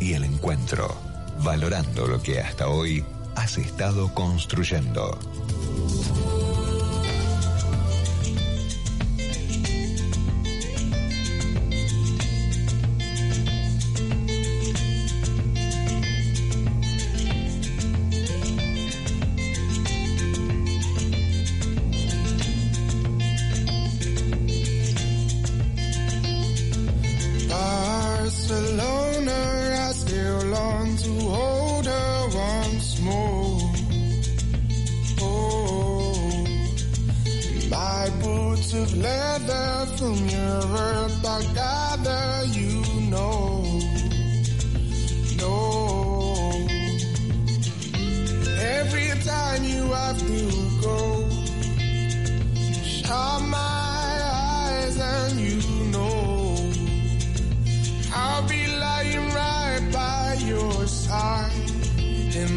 [0.00, 0.94] y el encuentro.
[1.42, 3.04] Valorando lo que hasta hoy
[3.36, 5.18] has estado construyendo.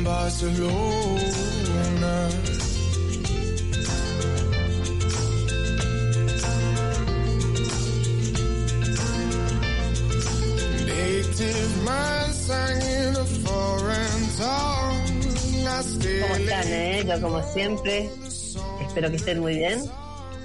[0.08, 1.20] Barcelona.
[10.88, 15.68] Native man sang in a foreign tongue.
[15.68, 17.04] I still ¿Cómo están, eh?
[17.06, 18.10] Yo como siempre,
[18.88, 19.82] espero que estén muy bien.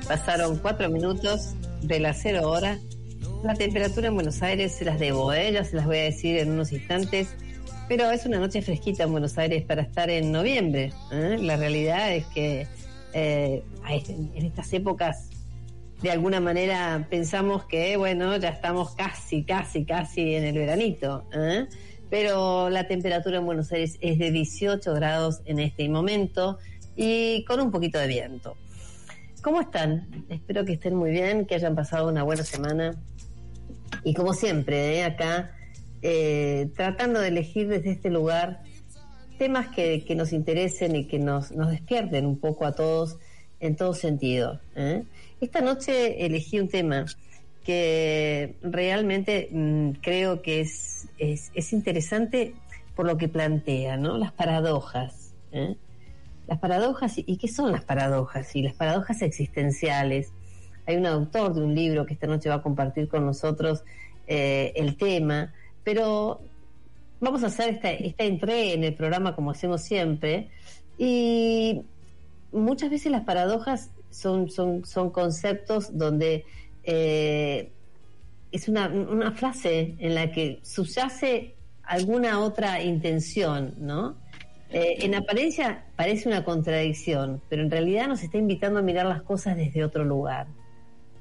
[0.08, 2.80] Pasaron cuatro minutos de las cero hora.
[3.44, 5.52] La temperatura en Buenos Aires se las debo, ¿eh?
[5.52, 7.28] Ya se las voy a decir en unos instantes.
[7.94, 10.94] Pero es una noche fresquita en Buenos Aires para estar en noviembre.
[11.12, 11.36] ¿eh?
[11.38, 12.66] La realidad es que
[13.12, 15.28] eh, este- en estas épocas,
[16.00, 21.28] de alguna manera, pensamos que, bueno, ya estamos casi, casi, casi en el veranito.
[21.34, 21.66] ¿eh?
[22.08, 26.58] Pero la temperatura en Buenos Aires es de 18 grados en este momento
[26.96, 28.56] y con un poquito de viento.
[29.42, 30.24] ¿Cómo están?
[30.30, 32.94] Espero que estén muy bien, que hayan pasado una buena semana.
[34.02, 35.50] Y como siempre, acá,
[36.04, 38.60] eh, tratando de elegir desde este lugar
[39.38, 43.18] temas que, nos interesen y que nos, despierten un poco a todos
[43.60, 44.60] en todo sentido.
[44.74, 45.04] ¿eh?
[45.40, 47.06] Esta noche elegí un tema
[47.64, 52.54] que realmente mm, creo que es, es, es interesante
[52.96, 54.18] por lo que plantea, ¿no?
[54.18, 55.32] Las paradojas.
[55.52, 55.76] ¿eh?
[56.48, 58.56] Las paradojas, ¿y qué son las paradojas?
[58.56, 60.32] Y las paradojas existenciales.
[60.84, 63.84] Hay un autor de un libro que esta noche va a compartir con nosotros
[64.26, 65.52] el tema,
[65.84, 66.40] pero
[67.20, 70.50] vamos a hacer esta, esta entrega en el programa como hacemos siempre.
[70.98, 71.82] Y
[72.52, 76.44] muchas veces las paradojas son, son, son conceptos donde
[76.84, 77.70] eh,
[78.50, 81.54] es una, una frase en la que subyace
[81.84, 84.16] alguna otra intención, ¿no?
[84.70, 89.22] Eh, en apariencia parece una contradicción, pero en realidad nos está invitando a mirar las
[89.22, 90.46] cosas desde otro lugar.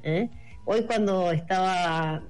[0.04, 0.30] ¿eh?
[0.66, 2.24] Hoy cuando estaba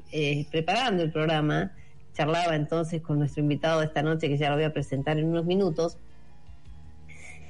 [0.50, 1.74] preparando el programa,
[2.14, 5.26] charlaba entonces con nuestro invitado de esta noche, que ya lo voy a presentar en
[5.26, 5.98] unos minutos,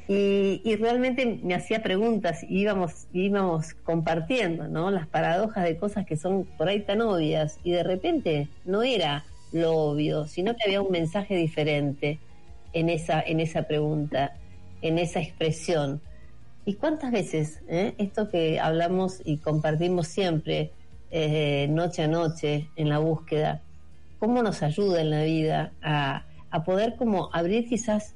[0.08, 4.92] y, realmente me hacía preguntas y íbamos, íbamos compartiendo ¿no?
[4.92, 9.24] las paradojas de cosas que son por ahí tan obvias, y de repente no era
[9.54, 12.19] lo obvio, sino que había un mensaje diferente
[12.74, 14.36] en esa, en esa pregunta,
[14.81, 16.02] en esa expresión.
[16.66, 20.72] ¿Y cuántas veces eh, esto que hablamos y compartimos siempre,
[21.10, 23.62] eh, noche a noche, en la búsqueda,
[24.21, 28.13] cómo nos ayuda en la vida a, a poder como abrir quizás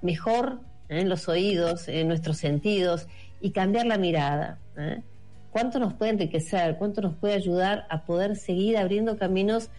[0.00, 3.08] mejor eh, los oídos, en nuestros sentidos
[3.40, 4.60] y cambiar la mirada?
[4.78, 5.02] eh?
[5.50, 6.76] ¿Cuánto nos puede enriquecer?
[6.78, 9.70] ¿Cuánto nos puede ayudar a poder seguir abriendo caminos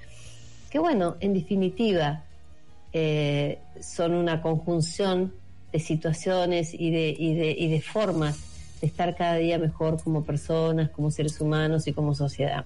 [0.69, 2.25] que, bueno, en definitiva,
[2.91, 5.33] eh, son una conjunción
[5.71, 8.38] de situaciones y de, y, de, y de formas
[8.81, 12.65] de estar cada día mejor como personas, como seres humanos y como sociedad.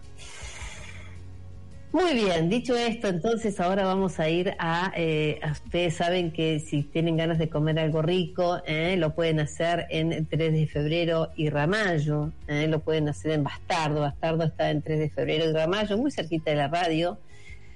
[1.95, 6.83] Muy bien, dicho esto, entonces ahora vamos a ir a, eh, ustedes saben que si
[6.83, 11.50] tienen ganas de comer algo rico, eh, lo pueden hacer en 3 de febrero y
[11.50, 15.97] Ramallo, eh, lo pueden hacer en Bastardo, Bastardo está en 3 de febrero y Ramallo,
[15.97, 17.18] muy cerquita de la radio,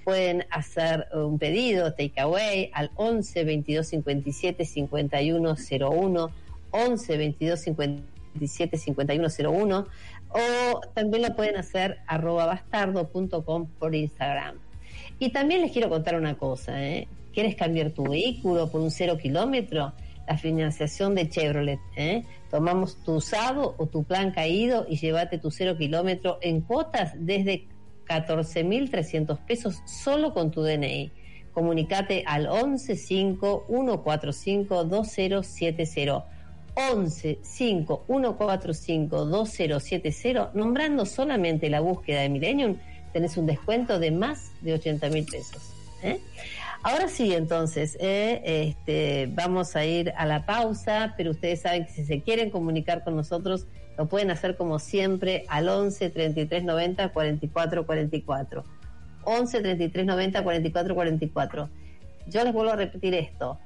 [0.03, 6.31] pueden hacer un pedido, takeaway, al 11 22 57 51 01,
[6.71, 9.87] 11 22 57 51 01,
[10.29, 14.57] o también lo pueden hacer arroba bastardo.com por Instagram.
[15.19, 17.07] Y también les quiero contar una cosa, ¿eh?
[17.33, 19.93] ¿Quieres cambiar tu vehículo por un cero kilómetro?
[20.27, 22.23] La financiación de Chevrolet, ¿eh?
[22.51, 27.67] Tomamos tu usado o tu plan caído y llévate tu cero kilómetro en cuotas desde
[28.07, 31.11] 14.300 pesos solo con tu DNI.
[31.53, 32.95] Comunicate al 115
[33.67, 36.25] 145 2070
[36.79, 42.77] 11 5 145 2070, nombrando solamente la búsqueda de Millennium,
[43.11, 45.73] tenés un descuento de más de 80 mil pesos.
[46.03, 46.19] ¿eh?
[46.81, 51.91] Ahora sí, entonces, eh, este, vamos a ir a la pausa, pero ustedes saben que
[51.91, 53.65] si se quieren comunicar con nosotros,
[53.97, 58.63] lo pueden hacer como siempre al 11 33 90 44 44.
[59.25, 61.69] 11 33 90 44 44.
[62.27, 63.59] Yo les vuelvo a repetir esto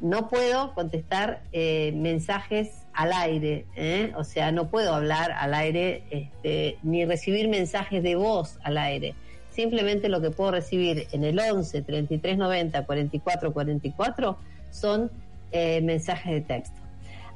[0.00, 4.12] no puedo contestar eh, mensajes al aire, ¿eh?
[4.16, 9.14] o sea, no puedo hablar al aire este, ni recibir mensajes de voz al aire.
[9.50, 14.38] Simplemente lo que puedo recibir en el 11 33 90 44 44
[14.70, 15.10] son
[15.52, 16.80] eh, mensajes de texto.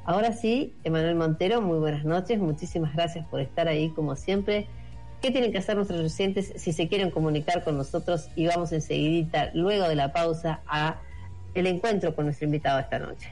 [0.05, 4.67] Ahora sí, Emanuel Montero, muy buenas noches, muchísimas gracias por estar ahí como siempre.
[5.21, 8.29] ¿Qué tienen que hacer nuestros residentes si se quieren comunicar con nosotros?
[8.35, 10.97] Y vamos enseguidita, luego de la pausa, a
[11.53, 13.29] el encuentro con nuestro invitado esta noche.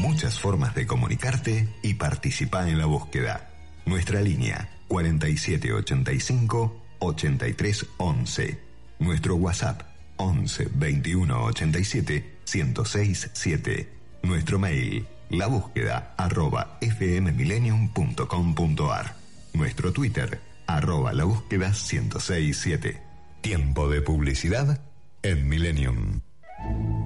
[0.00, 3.48] Muchas formas de comunicarte y participar en la búsqueda.
[3.86, 8.58] Nuestra línea 4785 8311.
[8.98, 9.82] Nuestro WhatsApp
[10.16, 13.30] 11 21 87 1067.
[13.34, 13.88] 7.
[14.22, 19.14] Nuestro mail la búsqueda arroba fmmillenium.com.ar.
[19.54, 23.00] Nuestro Twitter arroba la búsqueda 1067.
[23.40, 24.80] Tiempo de publicidad
[25.22, 26.20] en Millennium.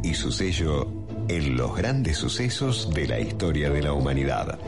[0.03, 4.59] Y su sello en los grandes sucesos de la historia de la humanidad.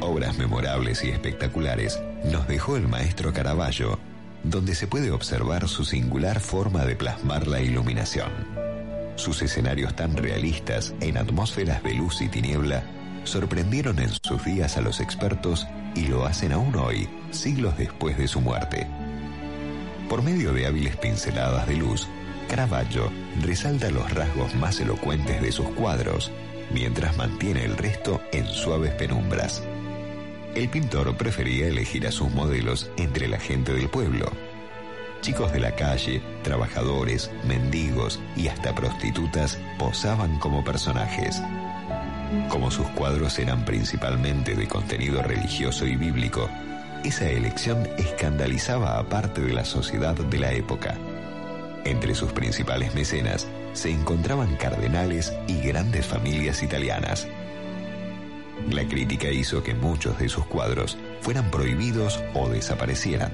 [0.00, 3.98] Obras memorables y espectaculares nos dejó el maestro Caravaggio,
[4.44, 8.30] donde se puede observar su singular forma de plasmar la iluminación.
[9.16, 12.84] Sus escenarios tan realistas en atmósferas de luz y tiniebla
[13.24, 18.28] sorprendieron en sus días a los expertos y lo hacen aún hoy, siglos después de
[18.28, 18.86] su muerte.
[20.10, 22.08] Por medio de hábiles pinceladas de luz,
[22.48, 26.32] Caravaggio resalta los rasgos más elocuentes de sus cuadros,
[26.74, 29.62] mientras mantiene el resto en suaves penumbras.
[30.56, 34.32] El pintor prefería elegir a sus modelos entre la gente del pueblo.
[35.20, 41.40] Chicos de la calle, trabajadores, mendigos y hasta prostitutas posaban como personajes.
[42.48, 46.50] Como sus cuadros eran principalmente de contenido religioso y bíblico,
[47.04, 50.96] esa elección escandalizaba a parte de la sociedad de la época.
[51.84, 57.26] Entre sus principales mecenas se encontraban cardenales y grandes familias italianas.
[58.68, 63.32] La crítica hizo que muchos de sus cuadros fueran prohibidos o desaparecieran.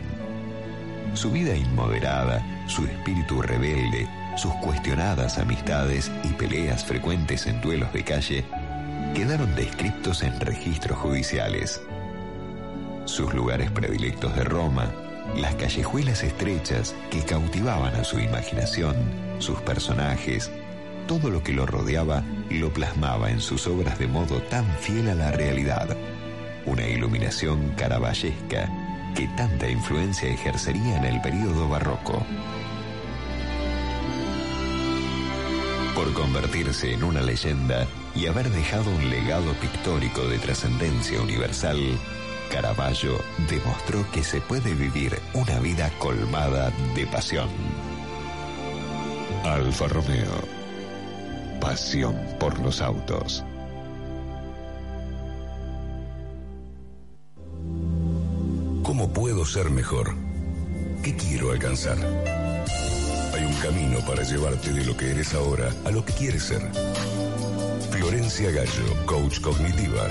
[1.14, 8.04] Su vida inmoderada, su espíritu rebelde, sus cuestionadas amistades y peleas frecuentes en duelos de
[8.04, 8.44] calle
[9.14, 11.80] quedaron descritos en registros judiciales
[13.06, 14.92] sus lugares predilectos de Roma,
[15.36, 18.96] las callejuelas estrechas que cautivaban a su imaginación,
[19.38, 20.50] sus personajes,
[21.06, 25.14] todo lo que lo rodeaba lo plasmaba en sus obras de modo tan fiel a
[25.14, 25.96] la realidad.
[26.64, 28.68] Una iluminación caravallesca
[29.14, 32.26] que tanta influencia ejercería en el período barroco.
[35.94, 41.98] Por convertirse en una leyenda y haber dejado un legado pictórico de trascendencia universal,
[42.50, 47.48] Caravaggio demostró que se puede vivir una vida colmada de pasión.
[49.44, 50.32] Alfa Romeo.
[51.60, 53.44] Pasión por los autos.
[58.82, 60.14] ¿Cómo puedo ser mejor?
[61.02, 61.98] ¿Qué quiero alcanzar?
[63.34, 66.62] Hay un camino para llevarte de lo que eres ahora a lo que quieres ser.
[67.90, 70.10] Florencia Gallo, coach cognitiva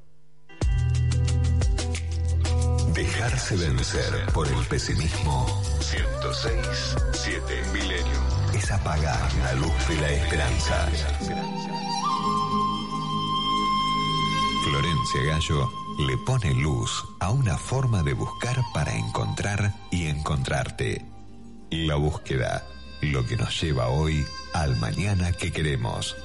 [3.01, 5.63] Dejarse vencer por el pesimismo.
[5.79, 8.21] 106 7 Milenio.
[8.53, 10.87] Es apagar la luz de la esperanza.
[14.63, 21.03] Florencia Gallo le pone luz a una forma de buscar para encontrar y encontrarte.
[21.71, 22.63] La búsqueda,
[23.01, 26.15] lo que nos lleva hoy al mañana que queremos.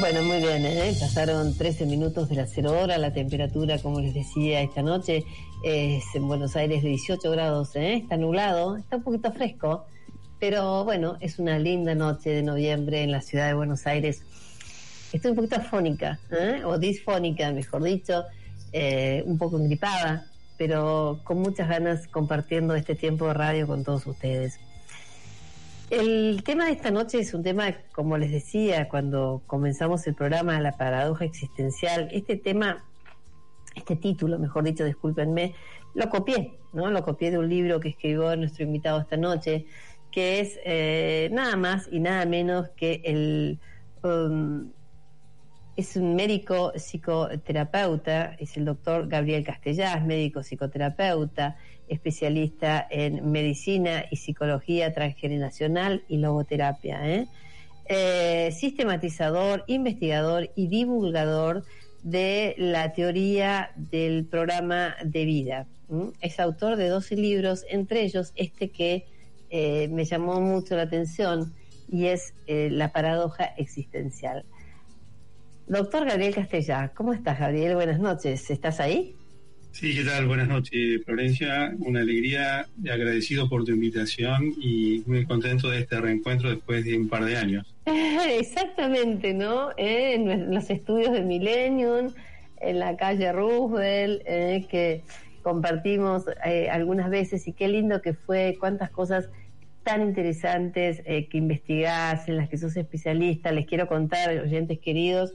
[0.00, 0.94] Bueno, muy bien, ¿eh?
[0.98, 5.24] pasaron 13 minutos de la cero hora, la temperatura, como les decía, esta noche
[5.62, 7.96] es en Buenos Aires de 18 grados, ¿eh?
[7.96, 9.84] está nublado, está un poquito fresco,
[10.38, 14.22] pero bueno, es una linda noche de noviembre en la ciudad de Buenos Aires.
[15.12, 16.62] Estoy un poquito afónica, ¿eh?
[16.64, 18.24] o disfónica, mejor dicho,
[18.72, 20.26] eh, un poco engripada,
[20.56, 24.58] pero con muchas ganas compartiendo este tiempo de radio con todos ustedes.
[25.90, 30.60] El tema de esta noche es un tema, como les decía cuando comenzamos el programa,
[30.60, 32.08] la paradoja existencial.
[32.12, 32.84] Este tema,
[33.74, 35.56] este título, mejor dicho, discúlpenme,
[35.94, 36.92] lo copié, ¿no?
[36.92, 39.66] Lo copié de un libro que escribió nuestro invitado esta noche,
[40.12, 43.58] que es eh, nada más y nada menos que el
[44.04, 44.70] um,
[45.80, 51.56] es un médico psicoterapeuta, es el doctor Gabriel Castellás, médico psicoterapeuta,
[51.88, 57.08] especialista en medicina y psicología transgeneracional y logoterapia.
[57.08, 57.28] ¿eh?
[57.88, 61.64] Eh, sistematizador, investigador y divulgador
[62.02, 65.66] de la teoría del programa de vida.
[66.20, 69.06] Es autor de 12 libros, entre ellos este que
[69.48, 71.54] eh, me llamó mucho la atención
[71.90, 74.44] y es La paradoja existencial.
[75.70, 77.76] Doctor Gabriel Castellá, ¿cómo estás, Gabriel?
[77.76, 78.50] Buenas noches.
[78.50, 79.14] ¿Estás ahí?
[79.70, 80.26] Sí, ¿qué tal?
[80.26, 81.72] Buenas noches, Florencia.
[81.78, 87.08] Una alegría, agradecido por tu invitación y muy contento de este reencuentro después de un
[87.08, 87.72] par de años.
[87.86, 89.70] Exactamente, ¿no?
[89.76, 92.14] Eh, en los estudios de Millennium,
[92.60, 95.02] en la calle Roosevelt, eh, que
[95.44, 99.28] compartimos eh, algunas veces y qué lindo que fue, cuántas cosas
[99.84, 103.52] tan interesantes que investigás, en las que sos especialista.
[103.52, 105.32] Les quiero contar, oyentes queridos,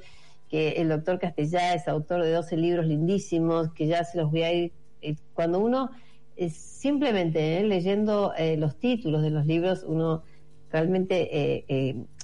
[0.50, 4.44] que el doctor Castellá es autor de 12 libros lindísimos, que ya se los voy
[4.44, 5.92] a ir, eh, cuando uno
[6.36, 10.24] eh, simplemente eh, leyendo los títulos de los libros, uno
[10.72, 11.66] realmente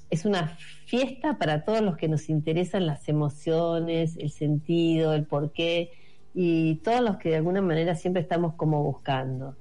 [0.10, 5.92] es una fiesta para todos los que nos interesan las emociones, el sentido, el porqué,
[6.34, 9.56] y todos los que de alguna manera siempre estamos como buscando.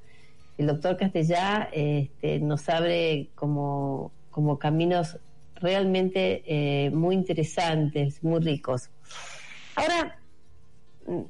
[0.59, 5.19] El doctor Castellá este, nos abre como, como caminos
[5.61, 8.91] realmente eh, muy interesantes, muy ricos.
[9.77, 10.19] Ahora,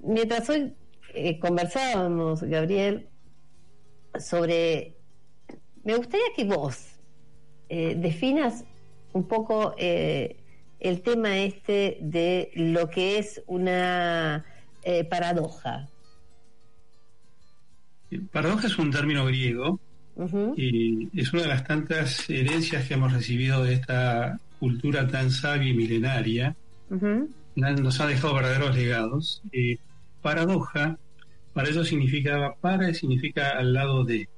[0.02, 0.72] mientras hoy
[1.14, 3.08] eh, conversábamos, Gabriel,
[4.18, 4.94] sobre,
[5.84, 6.96] me gustaría que vos
[7.68, 8.64] eh, definas
[9.12, 14.46] un poco el tema este de lo que es una
[15.10, 15.88] paradoja.
[18.30, 19.80] Paradoja es un término griego
[20.56, 25.70] y es una de las tantas herencias que hemos recibido de esta cultura tan sabia
[25.70, 26.54] y milenaria.
[27.54, 29.42] Nos ha dejado verdaderos legados.
[30.20, 30.98] paradoja,
[31.54, 34.28] para eso significa, para significa al lado de.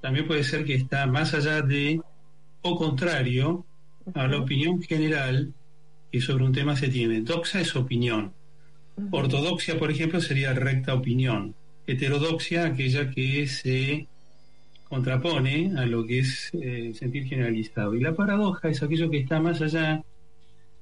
[0.00, 2.00] También puede ser que está más allá de
[2.62, 3.64] o contrario
[4.14, 5.52] a la opinión general
[6.10, 7.20] que sobre un tema se tiene.
[7.22, 8.32] Doxa es opinión.
[9.10, 11.54] Ortodoxia, por ejemplo, sería recta opinión.
[11.86, 14.06] Heterodoxia, aquella que se
[14.90, 17.94] contrapone a lo que es el eh, sentir generalizado.
[17.94, 20.02] Y la paradoja es aquello que está más allá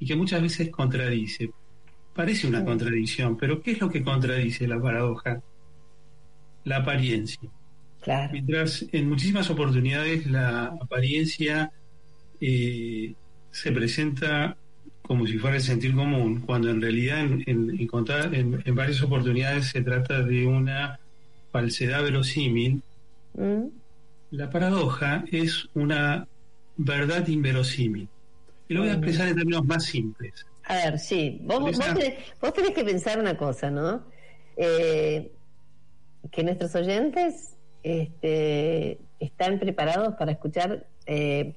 [0.00, 1.50] y que muchas veces contradice.
[2.14, 5.40] Parece una contradicción, pero ¿qué es lo que contradice la paradoja?
[6.64, 7.48] La apariencia.
[8.32, 11.70] Mientras en muchísimas oportunidades la apariencia
[12.40, 13.12] eh,
[13.50, 14.56] se presenta
[15.02, 20.22] como si fuera el sentir común, cuando en realidad en, en, varias oportunidades se trata
[20.22, 20.98] de una
[21.50, 22.82] falsedad verosímil,
[23.34, 23.77] mm.
[24.30, 26.28] La paradoja es una
[26.76, 28.08] verdad inverosímil.
[28.68, 30.46] Y lo voy a expresar en términos más simples.
[30.64, 31.40] A ver, sí.
[31.42, 31.78] Vos,
[32.54, 34.04] tenés, que pensar una cosa, ¿no?
[34.56, 35.32] Eh,
[36.30, 41.54] que nuestros oyentes este, están preparados para escuchar eh,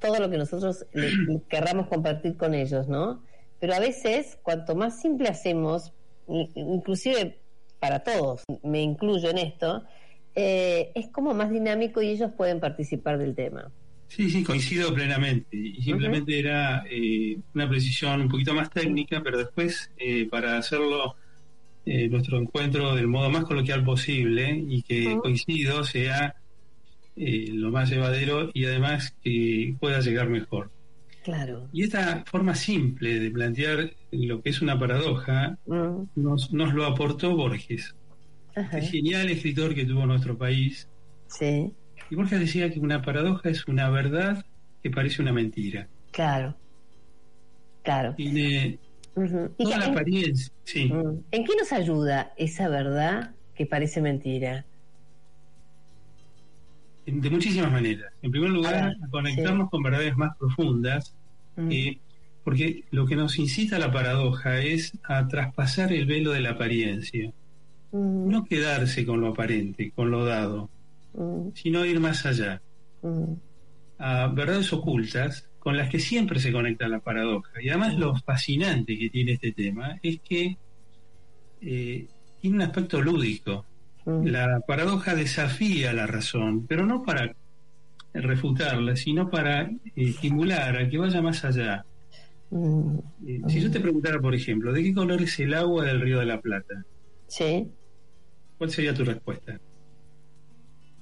[0.00, 0.84] todo lo que nosotros
[1.48, 3.22] querramos compartir con ellos, ¿no?
[3.60, 5.92] Pero a veces, cuanto más simple hacemos,
[6.26, 7.38] inclusive
[7.78, 9.84] para todos, me incluyo en esto,
[10.34, 13.70] eh, es como más dinámico y ellos pueden participar del tema.
[14.08, 15.56] Sí, sí, coincido plenamente.
[15.56, 21.16] Y simplemente era eh, una precisión un poquito más técnica, pero después, eh, para hacerlo
[21.86, 26.36] eh, nuestro encuentro del modo más coloquial posible y que coincido sea
[27.16, 30.70] eh, lo más llevadero y además que pueda llegar mejor.
[31.24, 31.68] Claro.
[31.72, 37.34] Y esta forma simple de plantear lo que es una paradoja nos, nos lo aportó
[37.34, 37.96] Borges,
[38.54, 38.80] Ajá.
[38.80, 40.88] genial escritor que tuvo nuestro país.
[41.28, 41.72] Sí,
[42.10, 44.44] Y Borges decía que una paradoja es una verdad
[44.82, 45.88] que parece una mentira.
[46.10, 46.56] claro.
[47.82, 48.14] Claro.
[48.14, 48.78] Tiene.
[49.58, 50.52] ¿Y toda la en, apariencia.
[50.62, 50.84] Sí.
[50.86, 51.24] Mm.
[51.32, 54.64] ¿En qué nos ayuda esa verdad que parece mentira?
[57.06, 58.12] de muchísimas maneras.
[58.22, 61.14] En primer lugar, A ver, a conectarnos con verdades más profundas,
[61.68, 61.98] eh,
[62.44, 66.50] porque lo que nos incita a la paradoja es a traspasar el velo de la
[66.50, 67.32] apariencia,
[67.92, 68.28] Mm.
[68.30, 70.70] no quedarse con lo aparente, con lo dado,
[71.14, 71.48] Mm.
[71.54, 72.60] sino ir más allá,
[73.02, 73.34] Mm.
[73.98, 77.50] a verdades ocultas con las que siempre se conecta la paradoja.
[77.62, 80.56] Y además lo fascinante que tiene este tema es que
[81.60, 82.06] eh,
[82.40, 83.64] tiene un aspecto lúdico.
[84.04, 87.36] La paradoja desafía la razón, pero no para
[88.12, 91.84] refutarla, sino para eh, estimular a que vaya más allá.
[92.50, 96.18] Eh, si yo te preguntara, por ejemplo, ¿de qué color es el agua del río
[96.18, 96.84] de la Plata?
[97.28, 97.68] Sí,
[98.62, 99.58] ¿Cuál sería tu respuesta?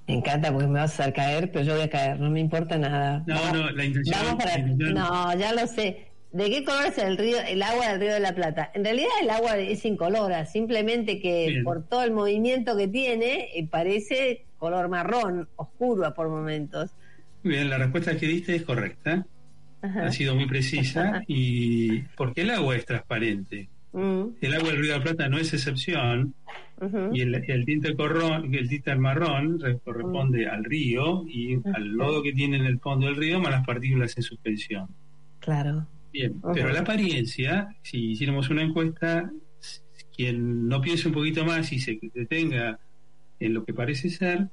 [0.09, 2.41] me encanta porque me vas a hacer caer, pero yo voy a caer, no me
[2.41, 3.23] importa nada.
[3.27, 4.19] No, Vamos- no, la intención.
[4.19, 4.55] Vamos para...
[4.57, 6.07] la intención- No, ya lo sé.
[6.33, 8.71] ¿De qué color es el río, el agua del río de la Plata?
[8.73, 11.65] En realidad el agua es incolora, simplemente que Bien.
[11.65, 16.93] por todo el movimiento que tiene eh, parece color marrón, oscuro por momentos.
[17.43, 19.27] Muy bien, la respuesta que diste es correcta.
[19.83, 20.07] Ajá.
[20.07, 23.69] Ha sido muy precisa y porque el agua es transparente.
[23.93, 26.33] Mm, El agua del río de la Plata no es excepción
[27.13, 32.23] y el, el tinte corrón, el tinte marrón re- corresponde al río y al lodo
[32.23, 34.87] que tiene en el fondo del río más las partículas en suspensión.
[35.41, 35.87] Claro.
[36.13, 39.31] Bien, pero la apariencia, si hiciéramos una encuesta,
[40.17, 42.79] quien no piense un poquito más y se detenga
[43.39, 44.49] en lo que parece ser,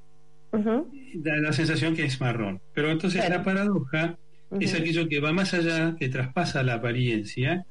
[0.52, 2.62] da la sensación que es marrón.
[2.74, 3.38] Pero entonces Claro.
[3.38, 4.18] la paradoja
[4.60, 7.66] es aquello que va más allá, que traspasa la apariencia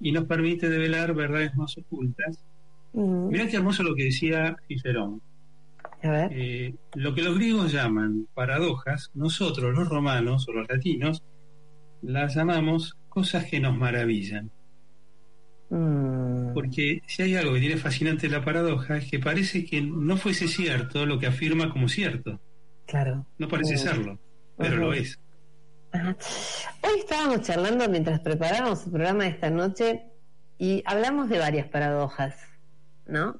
[0.00, 2.44] y nos permite develar verdades más ocultas.
[2.92, 3.30] Ujú.
[3.30, 5.20] Mirá qué hermoso lo que decía Cicerón.
[6.02, 6.32] A ver.
[6.32, 11.22] Eh, lo que los griegos llaman paradojas, nosotros los romanos o los latinos
[12.02, 14.50] las llamamos cosas que nos maravillan.
[15.70, 20.16] Mm, Porque si hay algo que tiene fascinante la paradoja es que parece que no
[20.16, 22.40] fuese cierto lo que afirma como cierto.
[22.86, 23.24] claro.
[23.38, 23.78] No parece Mm.
[23.78, 24.18] serlo,
[24.58, 25.18] pero lo es.
[25.92, 26.16] Ajá.
[26.82, 30.02] Hoy estábamos charlando mientras preparábamos el programa de esta noche
[30.58, 32.34] y hablamos de varias paradojas,
[33.12, 33.36] ¿no?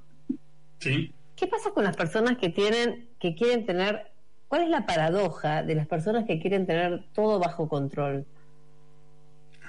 [0.79, 1.13] ¿Sí?
[1.35, 4.13] ¿Qué pasa con las personas que tienen, que quieren tener,
[4.49, 8.27] cuál es la paradoja de las personas que quieren tener todo bajo control?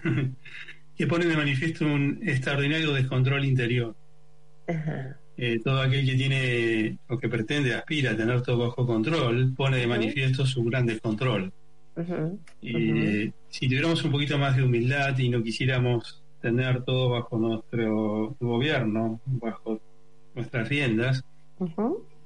[0.95, 3.95] que pone de manifiesto un extraordinario descontrol interior.
[4.67, 5.17] Ajá.
[5.35, 9.77] Eh, todo aquel que tiene o que pretende, aspira a tener todo bajo control, pone
[9.77, 11.51] de manifiesto su gran descontrol.
[12.61, 18.35] Eh, si tuviéramos un poquito más de humildad y no quisiéramos tener todo bajo nuestro
[18.39, 19.81] gobierno, bajo
[20.35, 21.23] nuestras riendas,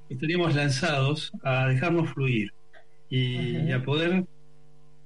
[0.10, 2.54] estaríamos lanzados a dejarnos fluir
[3.10, 4.26] y, a poder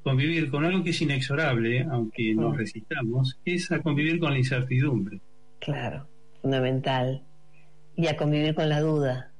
[0.03, 4.39] convivir con algo que es inexorable, aunque nos resistamos, que es a convivir con la
[4.39, 5.21] incertidumbre.
[5.59, 6.07] Claro,
[6.41, 7.23] fundamental.
[7.95, 9.31] Y a convivir con la duda.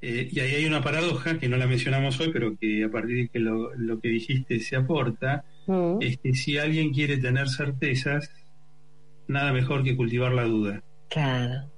[0.00, 3.16] Eh, y ahí hay una paradoja que no la mencionamos hoy, pero que a partir
[3.16, 5.44] de que lo, lo que dijiste se aporta,
[6.00, 8.30] es que si alguien quiere tener certezas,
[9.28, 10.82] nada mejor que cultivar la duda.
[11.08, 11.70] Claro.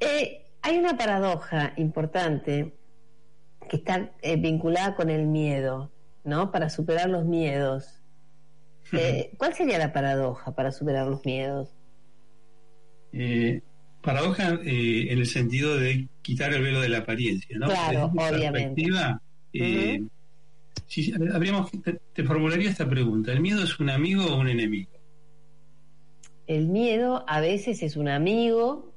[0.00, 2.74] Eh, hay una paradoja importante
[3.68, 5.92] que está eh, vinculada con el miedo,
[6.24, 6.50] ¿no?
[6.52, 8.02] Para superar los miedos.
[8.92, 11.70] Eh, ¿Cuál sería la paradoja para superar los miedos?
[14.02, 17.66] Paradoja en el sentido de quitar el velo de la apariencia, ¿no?
[17.66, 18.82] Claro, Desde obviamente.
[18.82, 19.22] perspectiva,
[20.86, 24.90] si- habríamos, te, te formularía esta pregunta: ¿el miedo es un amigo o un enemigo?
[26.46, 28.94] El miedo a veces es un amigo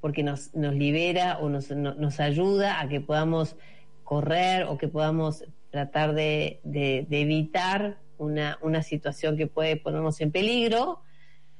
[0.00, 3.56] porque nos, nos libera o nos, no- nos ayuda a que podamos
[4.04, 10.20] correr o que podamos tratar de, de- de evitar una, una situación que puede ponernos
[10.20, 11.02] en peligro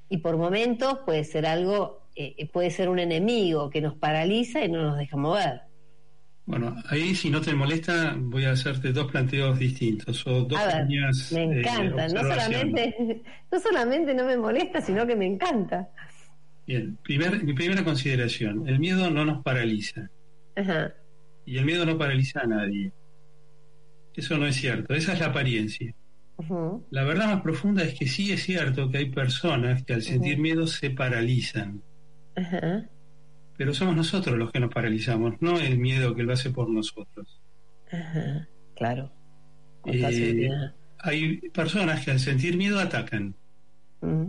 [0.09, 4.69] y por momentos puede ser algo, eh, puede ser un enemigo que nos paraliza y
[4.71, 5.63] no nos deja mover.
[6.47, 10.81] Bueno, ahí si no te molesta, voy a hacerte dos planteos distintos o dos ver,
[10.87, 13.23] pequeñas, me eh, encanta, no solamente,
[13.53, 15.91] no solamente no me molesta, sino que me encanta.
[16.69, 20.11] Bien, primer, mi primera consideración: el miedo no nos paraliza.
[20.55, 20.93] Ajá.
[21.47, 22.93] Y el miedo no paraliza a nadie.
[24.15, 25.95] Eso no es cierto, esa es la apariencia.
[26.37, 26.87] Ujú.
[26.91, 30.39] La verdad más profunda es que sí es cierto que hay personas que al sentir
[30.39, 31.83] miedo se paralizan.
[33.57, 37.41] pero somos nosotros los que nos paralizamos, no el miedo que lo hace por nosotros.
[38.77, 39.11] Claro.
[39.87, 40.51] Eh,
[40.99, 43.35] hay personas que al sentir miedo atacan.
[44.03, 44.27] Mm.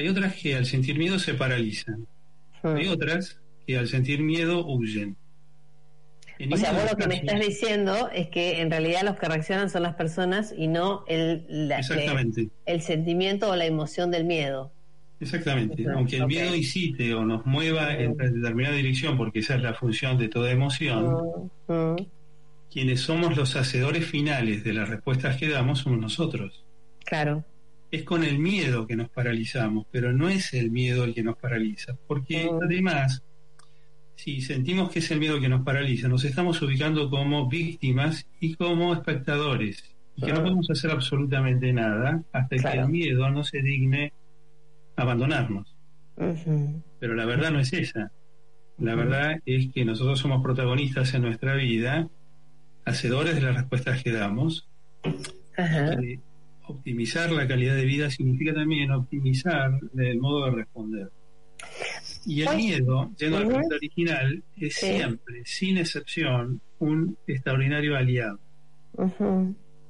[0.00, 2.06] Hay otras que al sentir miedo se paralizan.
[2.62, 2.68] Mm.
[2.68, 5.14] Hay otras que al sentir miedo huyen.
[6.50, 9.68] o sea, vos lo que me estás diciendo es que en realidad los que reaccionan
[9.68, 11.46] son las personas y no el,
[12.64, 14.72] el sentimiento o la emoción del miedo.
[15.20, 15.84] Exactamente.
[15.94, 20.16] Aunque el miedo incite o nos mueva en determinada dirección, porque esa es la función
[20.16, 21.50] de toda emoción,
[22.72, 26.64] quienes somos los hacedores finales de las respuestas que damos somos nosotros.
[27.04, 27.44] Claro.
[27.90, 31.36] Es con el miedo que nos paralizamos, pero no es el miedo el que nos
[31.36, 33.22] paraliza, porque además,
[34.14, 38.54] si sentimos que es el miedo que nos paraliza, nos estamos ubicando como víctimas y
[38.54, 39.82] como espectadores,
[40.16, 44.12] y que no podemos hacer absolutamente nada hasta que el miedo no se digne
[44.96, 45.74] abandonarnos.
[47.00, 48.12] Pero la verdad no es esa.
[48.78, 52.08] La verdad es que nosotros somos protagonistas en nuestra vida
[52.84, 54.68] hacedores de las respuestas que damos.
[56.70, 61.10] Optimizar la calidad de vida significa también optimizar el modo de responder.
[62.26, 68.40] Y el miedo, yendo al punto original, es siempre, sin excepción, un extraordinario aliado.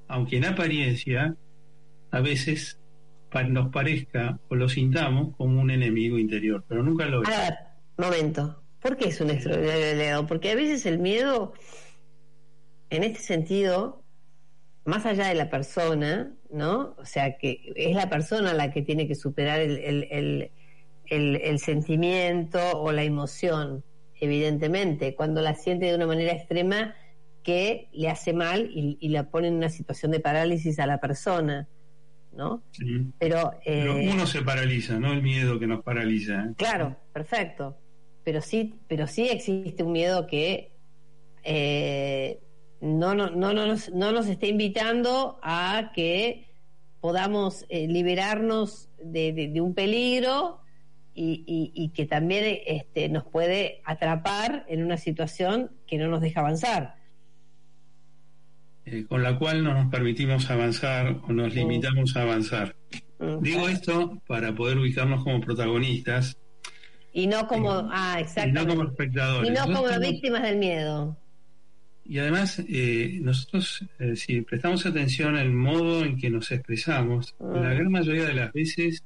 [0.08, 1.34] Aunque en apariencia
[2.10, 2.78] a veces
[3.48, 7.28] nos parezca o lo sintamos como un enemigo interior, pero nunca lo es.
[7.28, 7.54] A ver,
[7.96, 8.62] momento.
[8.80, 10.26] ¿Por qué es un extraordinario aliado?
[10.26, 11.52] Porque a veces el miedo
[12.90, 14.02] en este sentido,
[14.90, 16.96] más allá de la persona, ¿no?
[16.98, 20.50] O sea, que es la persona la que tiene que superar el,
[21.58, 23.84] sentimiento o la emoción,
[24.20, 26.94] evidentemente, cuando la siente de una manera extrema
[27.44, 31.68] que le hace mal y, la pone en una situación de parálisis a la persona.
[32.32, 32.62] ¿no?
[33.18, 36.44] Pero, eh, uno se paraliza, no el miedo que nos paraliza.
[36.44, 36.54] ¿eh?
[36.56, 37.76] Claro, perfecto.
[38.24, 40.72] Pero sí, pero sí existe un miedo que
[41.42, 42.40] eh,
[42.80, 46.50] no, no, no, no, nos, no nos está invitando a que
[47.00, 50.60] podamos eh, liberarnos de, un peligro
[51.14, 56.94] y, que también este, nos puede atrapar en una situación que no nos deja avanzar.
[58.86, 62.74] Eh, con la cual no nos permitimos avanzar o nos limitamos a avanzar.
[63.18, 66.38] Mm, Digo esto para poder ubicarnos como protagonistas.
[67.12, 69.50] Y no como, ah, Y no como espectadores.
[69.50, 71.18] Y no como víctimas del miedo.
[72.10, 77.70] Y además, eh, nosotros, eh, si prestamos atención al modo en que nos expresamos, la
[77.70, 77.74] ah.
[77.74, 79.04] gran mayoría de las veces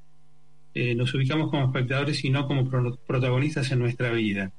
[0.73, 2.67] eh, nos ubicamos como espectadores y no como
[3.07, 4.51] protagonistas en nuestra vida.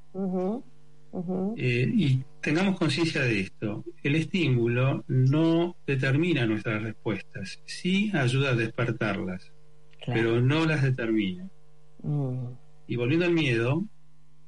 [1.56, 3.84] y tengamos conciencia de esto.
[4.04, 9.50] El estímulo no determina nuestras respuestas, sí ayuda a despertarlas,
[10.06, 11.50] pero no las determina.
[12.00, 12.46] Mm.
[12.86, 13.84] Y volviendo al miedo,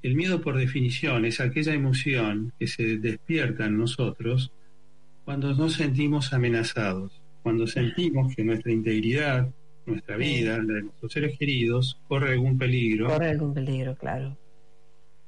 [0.02, 4.52] el miedo por definición es aquella emoción que se despierta en nosotros
[5.24, 9.52] cuando nos sentimos amenazados, cuando sentimos que nuestra integridad,
[9.86, 13.08] nuestra vida, la de nuestros seres queridos, corre algún peligro.
[13.08, 14.36] Corre algún peligro, claro.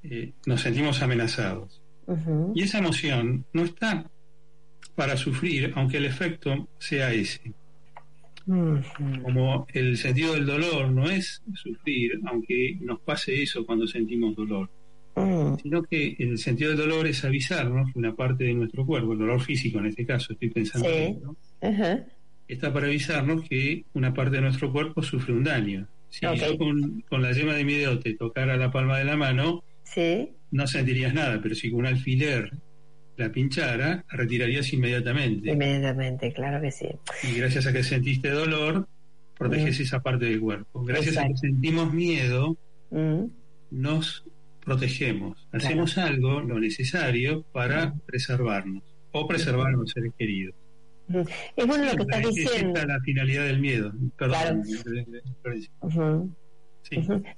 [0.02, 1.82] Eh, nos sentimos amenazados.
[2.54, 4.10] Y esa emoción no está
[4.96, 7.52] para sufrir, aunque el efecto sea ese.
[9.22, 14.68] Como el sentido del dolor no es sufrir, aunque nos pase eso cuando sentimos dolor,
[15.14, 15.56] mm.
[15.62, 19.20] sino que el sentido del dolor es avisarnos que una parte de nuestro cuerpo, el
[19.20, 20.88] dolor físico en este caso, estoy pensando,
[22.48, 25.86] está para avisarnos que una parte de nuestro cuerpo sufre un daño.
[26.08, 29.62] Si yo con, la yema de mi dedo te tocara la palma de la mano,
[30.50, 32.50] no sentirías nada, pero si con un alfiler
[33.20, 35.52] la pinchara, retirarías inmediatamente.
[35.52, 36.88] Inmediatamente, claro que sí.
[37.22, 38.88] Y gracias a que sentiste dolor,
[39.38, 39.82] proteges mm.
[39.82, 40.82] esa parte del cuerpo.
[40.84, 42.56] Gracias a que sentimos miedo,
[42.90, 43.24] mm.
[43.70, 44.24] nos
[44.64, 45.48] protegemos.
[45.52, 48.00] Hacemos algo, lo necesario, para mm.
[48.06, 50.54] preservarnos o preservar a los seres queridos.
[51.56, 52.78] Es bueno lo que estás diciendo.
[52.78, 53.92] Es la finalidad del miedo.
[54.16, 54.62] Perdón.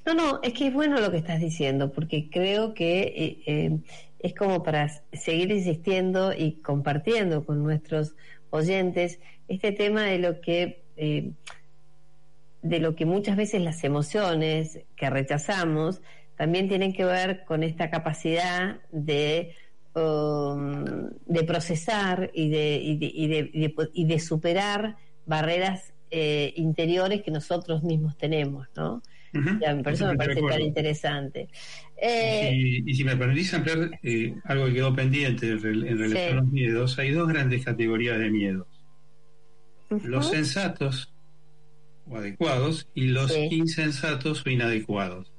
[0.06, 3.78] No, no, es que es bueno lo que estás diciendo, porque creo que eh, eh,
[4.22, 8.14] es como para seguir insistiendo y compartiendo con nuestros
[8.50, 11.32] oyentes este tema de lo que eh,
[12.62, 16.00] de lo que muchas veces las emociones que rechazamos
[16.36, 19.56] también tienen que ver con esta capacidad de
[19.94, 23.50] um, de procesar y de, y de,
[23.92, 29.02] y de, superar barreras eh, interiores que nosotros mismos tenemos, ¿no?
[29.82, 31.48] por eso me parece tan interesante.
[32.04, 36.50] Eh, y, si me permitís ampliar eh, algo que quedó pendiente en, relación a los
[36.50, 38.66] miedos, hay dos grandes categorías de miedos.
[39.88, 41.12] Los sensatos
[42.10, 45.30] o adecuados y los insensatos o inadecuados.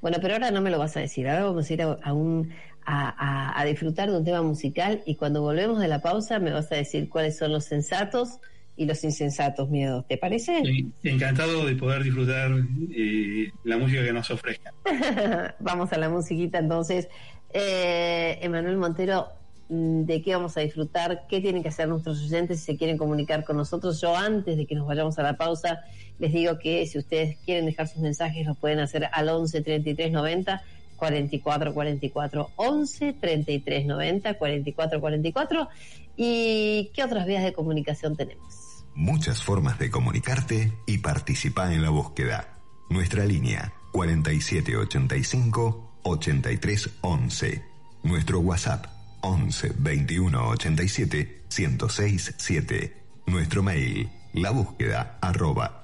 [0.00, 1.28] Bueno, pero ahora no me lo vas a decir.
[1.28, 2.52] Ahora vamos a ir a, un,
[2.86, 6.76] a, disfrutar de un tema musical y cuando volvemos de la pausa me vas a
[6.76, 8.38] decir cuáles son los sensatos
[8.82, 10.04] y los insensatos miedos.
[10.08, 10.62] ¿Te parece?
[11.02, 12.50] encantado de poder disfrutar
[12.94, 14.74] eh, la música que nos ofrezcan.
[15.60, 17.08] vamos a la musiquita entonces.
[17.52, 19.28] Eh, Emanuel Montero,
[19.68, 21.26] mm, ¿de qué vamos a disfrutar?
[21.28, 24.00] ¿Qué tienen que hacer nuestros oyentes si se quieren comunicar con nosotros?
[24.00, 25.80] Yo antes de que nos vayamos a la pausa,
[26.18, 30.10] les digo que si ustedes quieren dejar sus mensajes, los pueden hacer al 11 33
[30.10, 30.62] 90
[30.96, 35.68] 44 44 11 33 90 44 44
[36.16, 38.61] y qué otras vías de comunicación tenemos
[38.94, 42.58] muchas formas de comunicarte y participar en la búsqueda.
[42.90, 47.64] Nuestra línea 4785 8311.
[48.02, 48.86] Nuestro WhatsApp
[49.20, 52.34] 11 21 87 1067.
[52.38, 52.96] 7.
[53.26, 55.82] Nuestro mail la búsqueda arroba.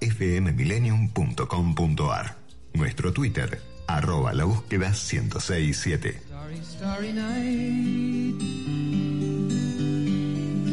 [2.75, 6.23] Nuestro Twitter arroba la búsqueda 1067.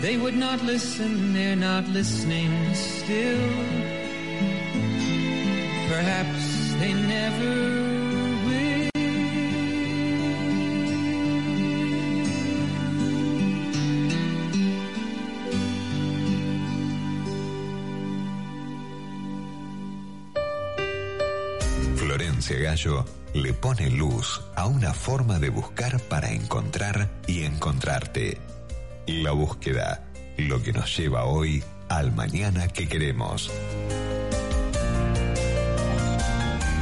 [0.00, 3.38] They would not listen, they're not listening still.
[5.88, 7.88] Perhaps they never
[21.96, 28.47] Florencia Gallo le pone luz a una forma de buscar para encontrar y encontrarte.
[29.08, 30.04] La búsqueda,
[30.36, 33.50] lo que nos lleva hoy al mañana que queremos.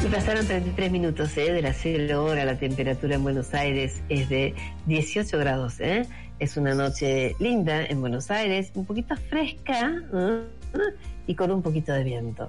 [0.04, 1.52] Y pasaron 33 minutos ¿eh?
[1.52, 5.78] de la 0 hora, la temperatura en Buenos Aires es de 18 grados.
[5.78, 6.04] ¿eh?
[6.40, 10.42] Es una noche linda en Buenos Aires, un poquito fresca ¿eh?
[11.28, 12.48] y con un poquito de viento.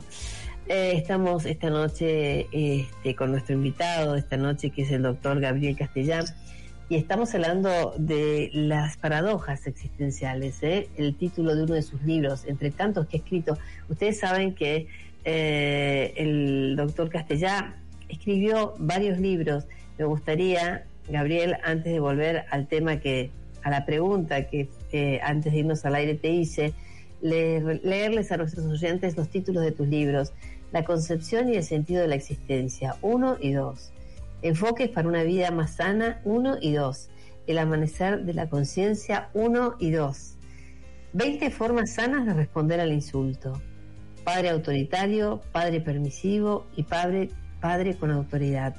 [0.68, 5.78] Eh, estamos esta noche este, con nuestro invitado, esta noche que es el doctor Gabriel
[5.78, 6.26] Castellán,
[6.90, 10.88] y estamos hablando de las paradojas existenciales, ¿eh?
[10.96, 13.58] el título de uno de sus libros, entre tantos que ha escrito.
[13.90, 14.88] Ustedes saben que
[15.26, 17.76] eh, el doctor Castellán
[18.08, 19.66] escribió varios libros.
[19.98, 23.32] Me gustaría, Gabriel, antes de volver al tema que,
[23.64, 24.70] a la pregunta que
[25.22, 26.74] antes de irnos al aire te hice,
[27.22, 30.32] leerles a nuestros oyentes los títulos de tus libros.
[30.72, 33.92] La concepción y el sentido de la existencia, uno y dos.
[34.42, 37.10] Enfoques para una vida más sana, uno y dos.
[37.48, 40.36] El amanecer de la conciencia, uno y dos.
[41.14, 43.60] Veinte formas sanas de responder al insulto.
[44.24, 47.30] Padre autoritario, padre permisivo y padre,
[47.62, 48.76] padre con autoridad.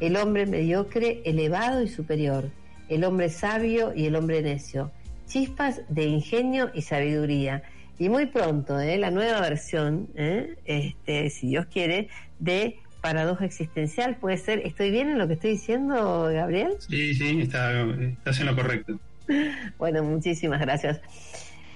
[0.00, 2.50] El hombre mediocre, elevado y superior.
[2.88, 4.90] El hombre sabio y el hombre necio.
[5.26, 7.62] Chispas de ingenio y sabiduría
[7.98, 8.98] y muy pronto ¿eh?
[8.98, 10.56] la nueva versión, ¿eh?
[10.64, 14.16] este, si Dios quiere, de paradoja existencial.
[14.16, 16.76] Puede ser, ¿estoy bien en lo que estoy diciendo, Gabriel?
[16.78, 18.98] Sí, sí, está, estás en lo correcto.
[19.78, 21.02] bueno, muchísimas gracias.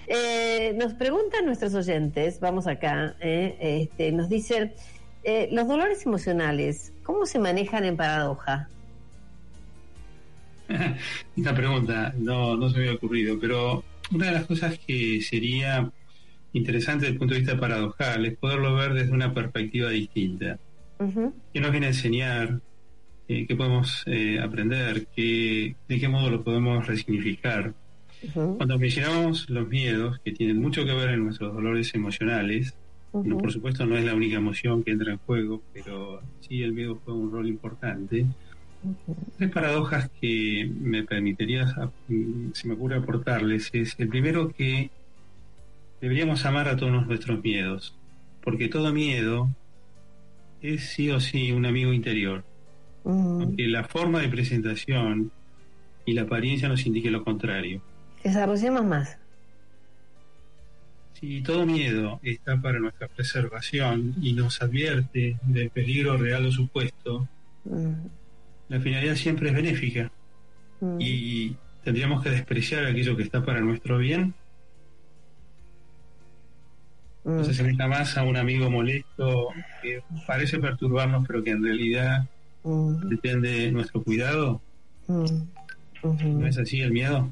[0.06, 4.72] Eh, nos preguntan nuestros oyentes, vamos acá, este, nos dicen,
[5.52, 8.70] los dolores emocionales, ¿cómo se manejan en paradoja?
[11.36, 15.90] Esta pregunta no, no se me había ocurrido, pero una de las cosas que sería
[16.54, 20.58] interesante desde el punto de vista paradojal es poderlo ver desde una perspectiva distinta.
[21.52, 22.60] ¿Qué nos viene a enseñar?
[23.28, 25.06] Eh, ¿Qué podemos eh, aprender?
[25.14, 27.74] ¿Qué, ¿De qué modo lo podemos resignificar?
[28.34, 32.74] Cuando mencionamos los miedos, que tienen mucho que ver en nuestros dolores emocionales,
[33.12, 36.72] no, por supuesto no es la única emoción que entra en juego, pero sí el
[36.72, 38.26] miedo juega un rol importante.
[39.36, 41.72] Tres paradojas que me permitiría,
[42.52, 44.90] si me ocurre aportarles, es el primero que
[46.00, 47.94] Deberíamos amar a todos nuestros miedos,
[48.42, 49.50] porque todo miedo
[50.62, 52.44] es sí o sí un amigo interior.
[53.04, 55.30] Aunque la forma de presentación
[56.04, 57.82] y la apariencia nos indique lo contrario.
[58.22, 59.18] Desarrollemos más.
[61.14, 67.28] Si todo miedo está para nuestra preservación y nos advierte del peligro real o supuesto,
[68.68, 70.12] la finalidad siempre es benéfica.
[70.98, 74.34] Y tendríamos que despreciar aquello que está para nuestro bien
[77.28, 79.48] no se asemeja más a un amigo molesto
[79.82, 82.26] que parece perturbarnos, pero que en realidad
[83.04, 84.62] depende nuestro cuidado.
[85.06, 87.30] ¿No es así el miedo?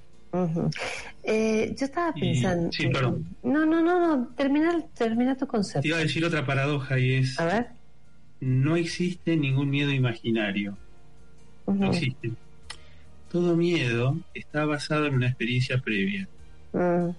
[1.23, 2.71] Eh, yo estaba pensando.
[2.71, 3.27] sí, perdón.
[3.43, 4.29] No, no, no, no.
[4.37, 5.81] Termina, termina tu concepto.
[5.81, 7.41] Te iba a decir otra paradoja y es.
[7.41, 7.67] A ver.
[8.41, 10.77] No existe ningún miedo imaginario.
[11.67, 12.33] No existe.
[13.33, 16.29] Todo miedo está basado en una experiencia previa.
[16.75, 17.15] Esa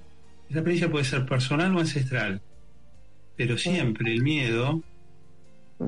[0.49, 2.39] experiencia puede ser personal o ancestral
[3.37, 4.81] pero siempre el miedo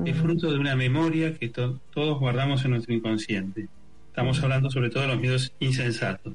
[0.06, 3.68] es fruto de una memoria que todos guardamos en nuestro inconsciente.
[4.08, 6.34] Estamos hablando sobre todo de los miedos insensatos.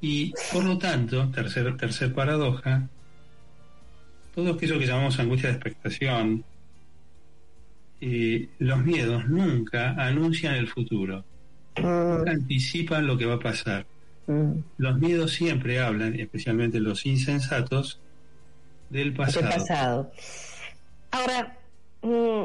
[0.00, 2.88] Y por lo tanto, tercer, tercer paradoja,
[4.34, 6.44] todo aquello que llamamos angustia de expectación,
[8.00, 11.24] eh, los miedos nunca anuncian el futuro,
[11.76, 13.86] nunca anticipan lo que va a pasar.
[14.78, 18.00] Los miedos siempre hablan, especialmente los insensatos,
[18.90, 20.10] del pasado.
[21.10, 21.56] Ahora,
[22.02, 22.44] mm,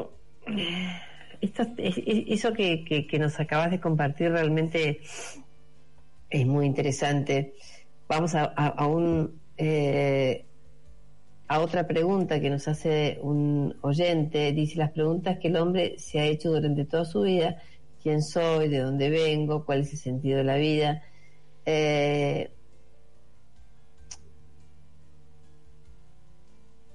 [1.40, 5.00] esto, eso que, que, nos acabas de compartir realmente
[6.30, 7.54] es muy interesante.
[8.08, 10.44] Vamos a, a, un, eh,
[11.48, 14.52] a otra pregunta que nos hace un oyente.
[14.52, 17.56] Dice las preguntas que el hombre se ha hecho durante toda su vida.
[18.02, 18.68] ¿Quién soy?
[18.68, 19.64] ¿De dónde vengo?
[19.64, 21.02] ¿Cuál es el sentido de la vida?
[21.64, 22.50] Eh,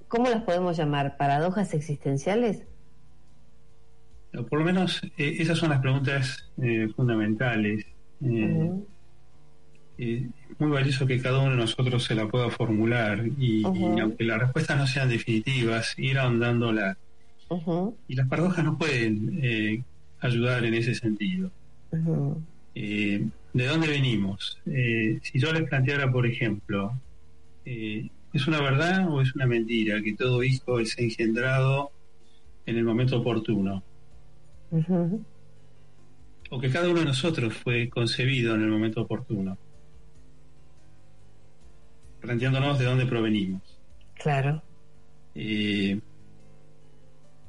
[0.08, 1.18] ¿cómo las podemos llamar?
[1.18, 2.64] ¿Paradojas existenciales?
[4.50, 7.86] Por lo menos eh, esas son las preguntas eh, fundamentales.
[8.24, 8.72] Eh,
[9.98, 14.40] es muy valioso que cada uno de nosotros se la pueda formular y, aunque las
[14.40, 16.98] respuestas no sean definitivas, ir ahondándolas.
[18.08, 19.84] Y las paradojas nos pueden
[20.20, 21.50] ayudar en ese sentido.
[21.92, 24.60] ¿De dónde venimos?
[24.66, 26.94] si yo les planteara, por ejemplo,
[28.38, 31.90] ¿Es una verdad o es una mentira que todo hijo es engendrado
[32.68, 33.82] en el momento oportuno?
[36.52, 39.58] O que cada uno de nosotros fue concebido en el momento oportuno.
[42.22, 43.64] Planteándonos de dónde provenimos.
[44.14, 44.62] Claro.
[45.34, 46.00] Eh,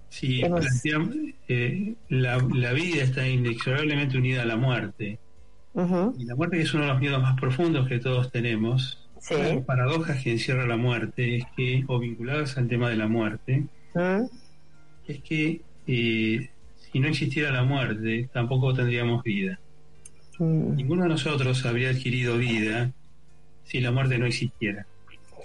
[0.08, 1.14] si planteamos,
[1.48, 5.18] eh, la, la, vida está inexorablemente unida a la muerte.
[6.18, 9.06] Y la muerte es uno de los miedos más profundos que todos tenemos.
[9.20, 9.34] Sí.
[9.34, 13.64] Las paradojas que encierra la muerte es que, o vinculadas al tema de la muerte,
[15.06, 16.50] es que eh,
[16.92, 19.58] si no existiera la muerte, tampoco tendríamos vida.
[20.38, 22.92] Ninguno de nosotros habría adquirido vida
[23.64, 24.86] si la muerte no existiera.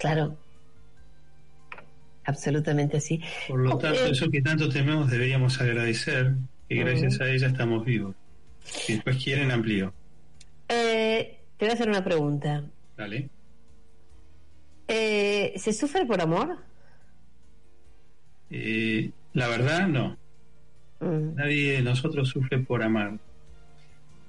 [0.00, 0.36] Claro.
[2.24, 3.20] Absolutamente sí.
[3.48, 6.34] Por lo tanto, eso que tanto tememos deberíamos agradecer,
[6.68, 8.14] que gracias a ella estamos vivos.
[8.62, 9.92] Si después quieren, amplío.
[10.68, 12.64] Eh, te voy a hacer una pregunta.
[12.96, 13.28] Dale.
[14.88, 16.58] Eh, ¿Se sufre por amor?
[18.50, 20.16] Eh, la verdad, no.
[21.00, 21.34] Mm.
[21.36, 23.18] Nadie de nosotros sufre por amar.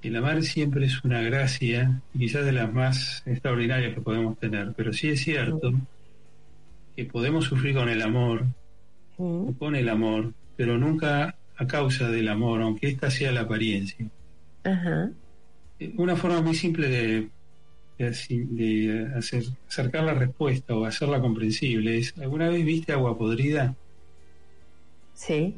[0.01, 4.93] El amar siempre es una gracia, quizás de las más extraordinarias que podemos tener, pero
[4.93, 5.73] sí es cierto
[6.95, 8.45] que podemos sufrir con el amor,
[9.17, 9.51] Mm.
[9.53, 14.05] con el amor, pero nunca a causa del amor, aunque esta sea la apariencia.
[14.63, 15.09] Ajá.
[15.79, 17.29] Eh, Una forma muy simple de,
[17.97, 23.75] de de hacer, acercar la respuesta o hacerla comprensible es, ¿alguna vez viste agua podrida?
[25.13, 25.55] Sí.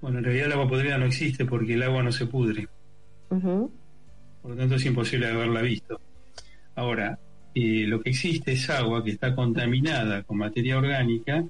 [0.00, 2.68] Bueno, en realidad el agua podrida no existe porque el agua no se pudre.
[3.28, 6.00] Por lo tanto es imposible haberla visto.
[6.74, 7.18] Ahora,
[7.54, 11.44] eh, lo que existe es agua que está contaminada con materia orgánica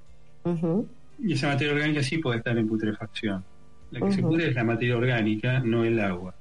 [1.22, 3.44] y esa materia orgánica sí puede estar en putrefacción.
[3.90, 6.34] La que se pudre es la materia orgánica, no el agua.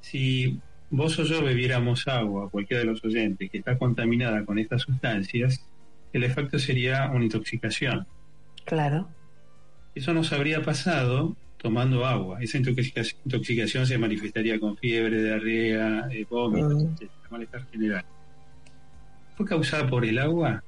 [0.00, 0.58] Si
[0.90, 5.64] vos o yo bebiéramos agua, cualquiera de los oyentes, que está contaminada con estas sustancias,
[6.12, 8.06] el efecto sería una intoxicación.
[8.64, 9.08] Claro.
[9.94, 12.42] Eso nos habría pasado tomando agua.
[12.42, 17.30] Esa intoxicación, intoxicación se manifestaría con fiebre, diarrea, eh, vómitos, Mm.
[17.30, 18.04] malestar general.
[19.36, 20.62] ¿Fue causada por el agua?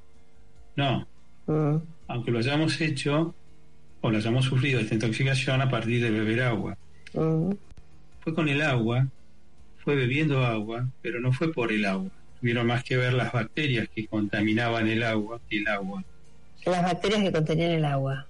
[0.75, 1.07] No.
[1.47, 1.77] Mm.
[2.07, 3.35] Aunque lo hayamos hecho
[4.01, 6.77] o lo hayamos sufrido esta intoxicación a partir de beber agua.
[7.13, 7.51] Mm.
[8.21, 9.07] Fue con el agua,
[9.83, 12.09] fue bebiendo agua, pero no fue por el agua.
[12.39, 16.03] Tuvieron más que ver las bacterias que contaminaban el agua que el agua.
[16.65, 18.27] Las bacterias que contenían el agua.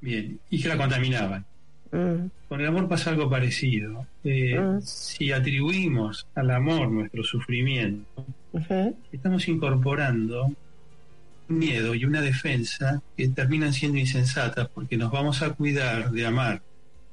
[0.00, 1.44] Bien, y que la contaminaban.
[1.90, 2.26] Mm.
[2.48, 4.06] Con el amor pasa algo parecido.
[4.24, 4.80] Eh, Mm.
[4.82, 8.24] Si atribuimos al amor nuestro sufrimiento,
[9.12, 10.44] estamos incorporando
[11.48, 16.26] un miedo y una defensa que terminan siendo insensatas porque nos vamos a cuidar de
[16.26, 16.62] amar.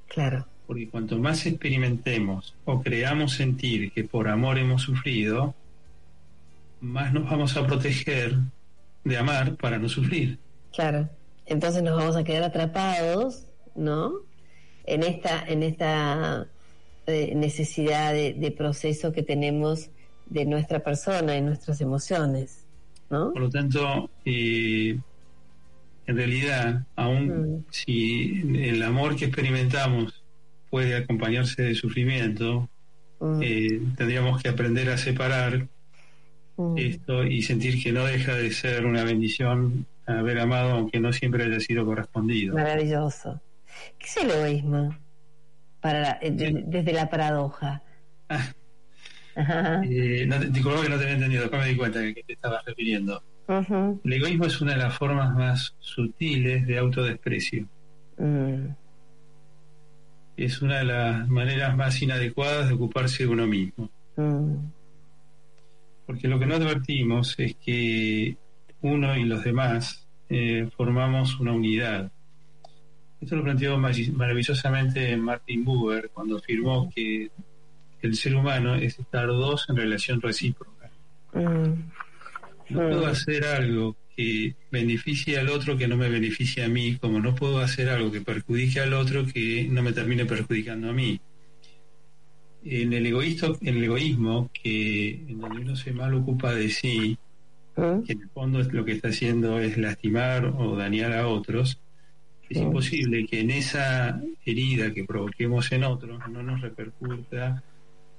[0.08, 0.46] Claro.
[0.72, 5.54] Porque cuanto más experimentemos o creamos sentir que por amor hemos sufrido,
[6.80, 8.38] más nos vamos a proteger
[9.04, 10.38] de amar para no sufrir.
[10.74, 11.10] Claro.
[11.46, 14.14] Entonces nos vamos a quedar atrapados, ¿no?
[14.86, 16.48] En esta, en esta
[17.06, 19.90] eh, necesidad de, de proceso que tenemos
[20.28, 22.66] de nuestra persona y nuestras emociones,
[23.10, 23.34] ¿no?
[23.34, 24.98] Por lo tanto, eh,
[26.08, 27.66] en realidad, aun Mm.
[27.72, 30.21] si el amor que experimentamos
[30.72, 32.68] puede acompañarse de sufrimiento,
[33.24, 35.68] Mm, eh, tendríamos que aprender a separar
[36.58, 36.76] mm.
[36.80, 41.44] esto y sentir que no deja de ser una bendición haber amado, aunque no siempre
[41.44, 42.56] haya sido correspondido.
[42.56, 43.40] Maravilloso.
[44.00, 44.98] ¿Qué es el egoísmo?
[45.82, 47.84] Para la- eh, de- desde la paradoja.
[48.28, 48.52] Ah,
[49.36, 49.82] Ajá.
[49.86, 52.24] eh, no te- disculpa que no te había entendido, después me di cuenta de que
[52.24, 53.22] te estabas refiriendo.
[54.04, 57.68] El egoísmo es una de las formas más sutiles de autodesprecio.
[58.18, 58.66] Mm,
[60.38, 63.90] Es una de las maneras más inadecuadas de ocuparse de uno mismo.
[64.16, 64.56] mm,
[66.06, 68.36] Porque lo que no advertimos es que
[68.82, 72.12] uno y los demás eh, formamos una unidad.
[73.20, 77.30] Esto lo planteó maravillosamente Martin Buber cuando afirmó que
[78.02, 80.90] el ser humano es estar dos en relación recíproca.
[81.34, 81.74] mm,
[82.70, 87.20] No puedo hacer algo que beneficie al otro que no me beneficie a mí, como
[87.20, 91.20] no puedo hacer algo que perjudique al otro que no me termine perjudicando a mí.
[92.64, 97.18] En el, egoísto, en el egoísmo, que en donde uno se mal ocupa de sí,
[97.76, 101.80] mm, que en el fondo lo que está haciendo es lastimar o dañar a otros,
[102.48, 107.64] es imposible que en esa herida que provoquemos en otros no nos repercuta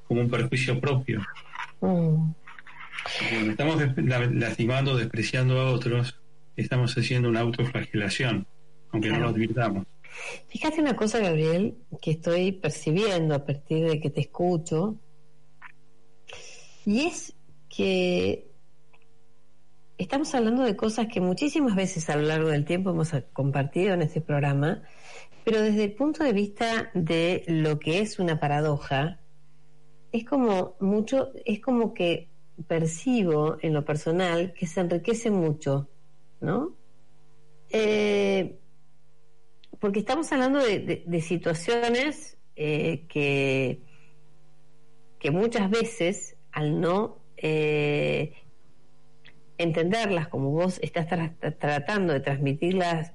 [0.09, 1.21] como un perjuicio propio.
[1.81, 2.42] mm.
[3.43, 6.17] Cuando estamos lastimando, despreciando a otros,
[6.55, 8.47] estamos haciendo una autoflagelación,
[8.93, 9.85] aunque no lo advirtamos.
[10.47, 14.95] Fíjate una cosa, Gabriel, que estoy percibiendo a partir de que te escucho,
[16.87, 17.35] y es
[17.69, 18.47] que
[19.99, 24.03] estamos hablando de cosas que muchísimas veces a lo largo del tiempo hemos compartido en
[24.03, 24.85] este programa,
[25.43, 29.19] pero desde el punto de vista de lo que es una paradoja,
[30.13, 32.31] es como mucho, es como que
[32.63, 35.89] percibo en lo personal que se enriquece mucho,
[36.41, 36.77] ¿no?
[37.71, 38.59] Eh,
[39.79, 43.83] porque estamos hablando de, situaciones eh, que,
[45.19, 48.35] que muchas veces al no eh,
[49.59, 51.07] entenderlas como vos estás
[51.59, 53.13] tratando de transmitirlas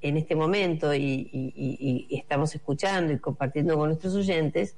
[0.00, 4.76] en este momento y, estamos escuchando y compartiendo con nuestros oyentes,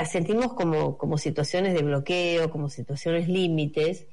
[0.00, 4.06] las sentimos como, como situaciones de bloqueo, como situaciones límites,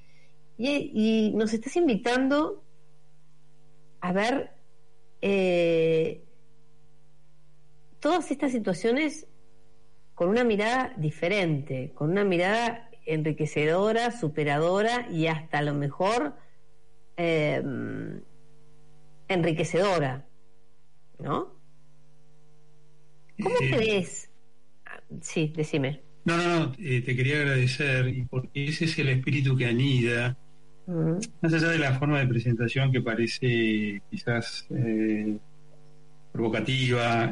[0.58, 2.62] y, nos estás invitando
[4.02, 4.52] a ver
[5.22, 6.26] eh,
[8.02, 9.28] todas estas situaciones
[10.14, 16.36] con una mirada diferente, con una mirada enriquecedora, superadora y hasta a lo mejor
[17.16, 17.64] eh,
[19.30, 20.28] enriquecedora,
[21.18, 21.56] ¿no?
[23.42, 24.27] ¿Cómo crees?
[25.22, 26.02] Sí, decime.
[26.26, 30.38] No, no, no, eh, te quería agradecer, y porque ese es el espíritu que anida,
[30.86, 31.18] mm.
[31.42, 35.38] más allá de la forma de presentación que parece quizás eh,
[36.34, 37.32] provocativa,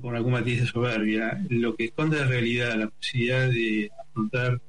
[0.00, 4.60] con algún matiz de soberbia, lo que esconde en realidad la posibilidad de afrontar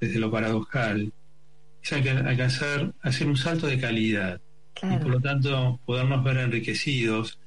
[0.00, 1.12] desde lo paradojal
[1.82, 4.40] es alcanzar, hacer un salto de calidad
[4.82, 7.38] y por lo tanto podernos ver enriquecidos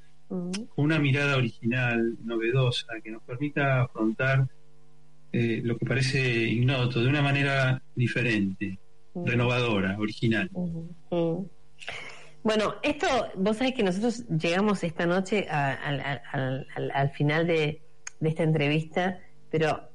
[0.76, 4.48] una mirada original, novedosa, que nos permita afrontar
[5.32, 8.80] eh, lo que parece ignoto de una manera diferente,
[9.14, 10.50] renovadora, original.
[12.42, 17.82] Bueno, esto, vos sabés que nosotros llegamos esta noche al final de,
[18.22, 19.20] esta entrevista,
[19.50, 19.90] pero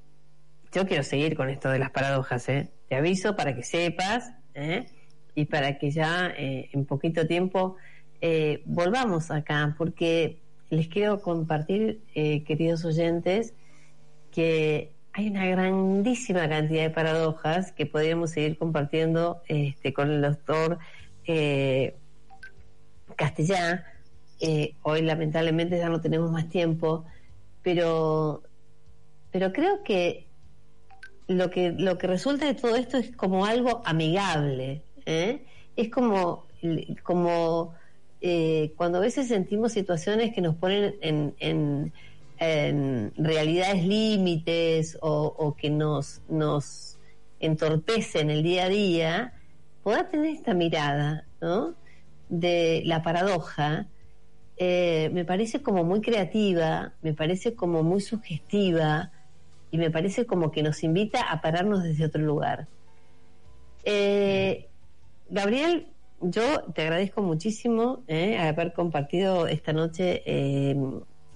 [0.73, 2.71] yo quiero seguir con esto de las paradojas, ¿eh?
[2.89, 4.87] Te aviso para que sepas, ¿eh?
[5.35, 7.77] y para que ya eh, en poquito tiempo
[8.21, 10.41] eh, volvamos acá, porque
[10.71, 13.55] les quiero compartir, eh, queridos oyentes,
[14.33, 20.79] que hay una grandísima cantidad de paradojas que podríamos seguir compartiendo este, con el doctor
[23.17, 23.87] Castellá.
[24.83, 27.05] hoy lamentablemente ya no tenemos más tiempo,
[27.63, 28.43] pero,
[29.31, 30.27] pero creo que
[31.27, 35.45] lo que lo que resulta de todo esto es como algo amigable, ¿eh?
[35.77, 36.47] Es como,
[37.03, 37.75] como
[38.27, 41.93] eh, cuando a veces sentimos situaciones que nos ponen en,
[42.39, 46.97] en, realidades límites o, que nos, nos
[47.39, 49.35] entorpecen el día a día,
[49.83, 51.27] poder tener esta mirada
[52.31, 53.89] de la paradoja,
[54.57, 59.13] eh, me parece como muy creativa, me parece como muy sugestiva
[59.71, 62.69] y me parece como que nos invita a pararnos desde otro lugar.
[63.85, 64.71] Eh,
[65.29, 65.89] Gabriel,
[66.31, 70.77] yo te agradezco muchísimo eh, haber compartido esta noche eh,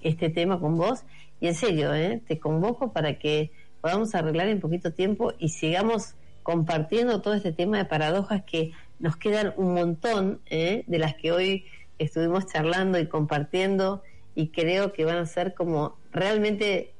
[0.01, 1.03] este tema con vos
[1.39, 6.15] y en serio, eh, te convoco para que podamos arreglar en poquito tiempo y sigamos
[6.43, 11.65] compartiendo todo este tema de paradojas que nos quedan un montón de las que hoy
[11.97, 14.03] estuvimos charlando y compartiendo
[14.35, 16.93] y creo que van a ser como realmente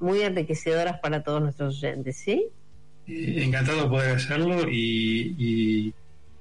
[0.00, 2.48] muy enriquecedoras para todos nuestros oyentes, ¿sí?
[3.06, 5.94] Encantado de poder hacerlo y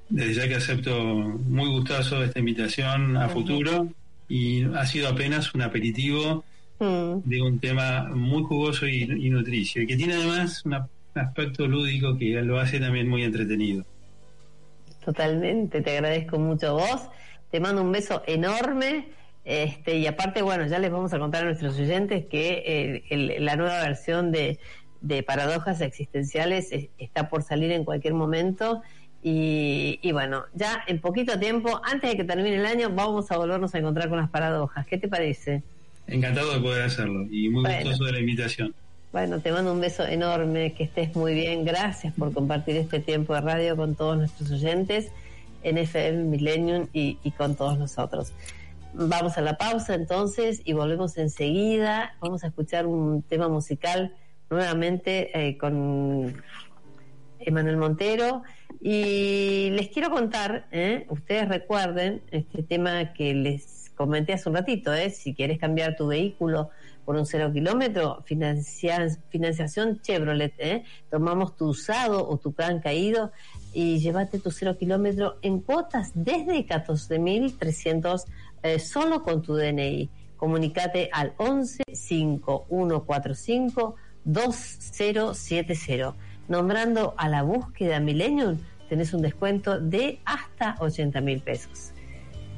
[0.10, 3.88] desde ya que acepto muy gustoso esta invitación a futuro
[4.28, 6.43] y ha sido apenas un aperitivo
[6.80, 7.20] mm.
[7.26, 10.76] de un tema muy jugoso y, nutricio y que tiene además un
[11.14, 13.86] aspecto lúdico que lo hace también muy entretenido.
[15.03, 17.10] Totalmente, te agradezco mucho vos,
[17.51, 19.07] te mando un beso enorme.
[19.45, 23.55] Este, y aparte, bueno, ya les vamos a contar a nuestros oyentes que eh, la
[23.55, 24.60] nueva versión de,
[25.01, 28.84] de Paradojas Existenciales está por salir en cualquier momento
[29.22, 33.76] y, bueno, ya en poquito tiempo, antes de que termine el año, vamos a volvernos
[33.76, 34.86] a encontrar con las paradojas.
[34.88, 35.61] ¿Qué te parece?
[36.07, 38.74] Encantado de poder hacerlo y muy gustoso de la invitación.
[39.11, 41.65] Bueno, te mando un beso enorme, que estés muy bien.
[41.65, 45.11] Gracias por compartir este tiempo de radio con todos nuestros oyentes
[45.63, 48.32] en FM Millennium y, con todos nosotros.
[48.93, 52.15] Vamos a la pausa entonces y volvemos enseguida.
[52.22, 54.13] Vamos a escuchar un tema musical
[54.49, 56.41] nuevamente eh, con
[57.39, 58.43] Emanuel Montero.
[58.81, 61.05] Y les quiero contar, ¿eh?
[61.09, 65.09] ustedes recuerden este tema que les comenté hace un ratito, ¿eh?
[65.09, 66.69] si quieres cambiar tu vehículo
[67.03, 70.85] por un cero kilómetro, financiación Chevrolet, ¿eh?
[71.09, 73.33] tomamos tu usado o tu plan caído
[73.73, 78.23] y llévate tu cero kilómetro en cuotas desde 14.300
[78.63, 80.09] eh, solo con tu DNI.
[80.37, 86.15] Comunicate al 11 5145 2070
[86.50, 88.58] nombrando a la búsqueda Millennium,
[88.89, 91.91] tenés un descuento de hasta 80 mil pesos.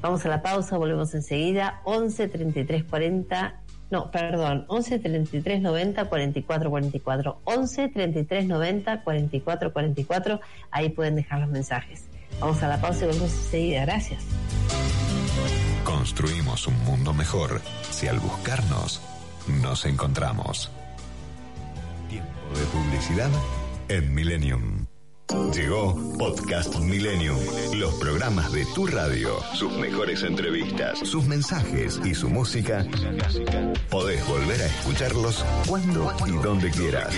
[0.02, 1.82] Vamos a la pausa, volvemos enseguida.
[1.84, 3.62] 11 33 40.
[3.92, 7.42] No, perdón, 11 33 90 44 44.
[7.44, 10.40] 11 33 90 44 44.
[10.72, 12.06] Ahí pueden dejar los mensajes.
[12.40, 13.82] Vamos a la pausa y volvemos enseguida.
[13.82, 14.24] Gracias.
[15.84, 17.62] Construimos un mundo mejor
[17.92, 19.02] si al buscarnos
[19.62, 20.72] nos encontramos.
[22.10, 23.30] Tiempo de publicidad
[23.92, 24.86] en Millennium.
[25.54, 27.38] Llegó Podcast Millennium,
[27.76, 32.86] los programas de tu radio, sus mejores entrevistas, sus mensajes y su música.
[33.90, 37.14] Podés volver a escucharlos cuando y donde quieras.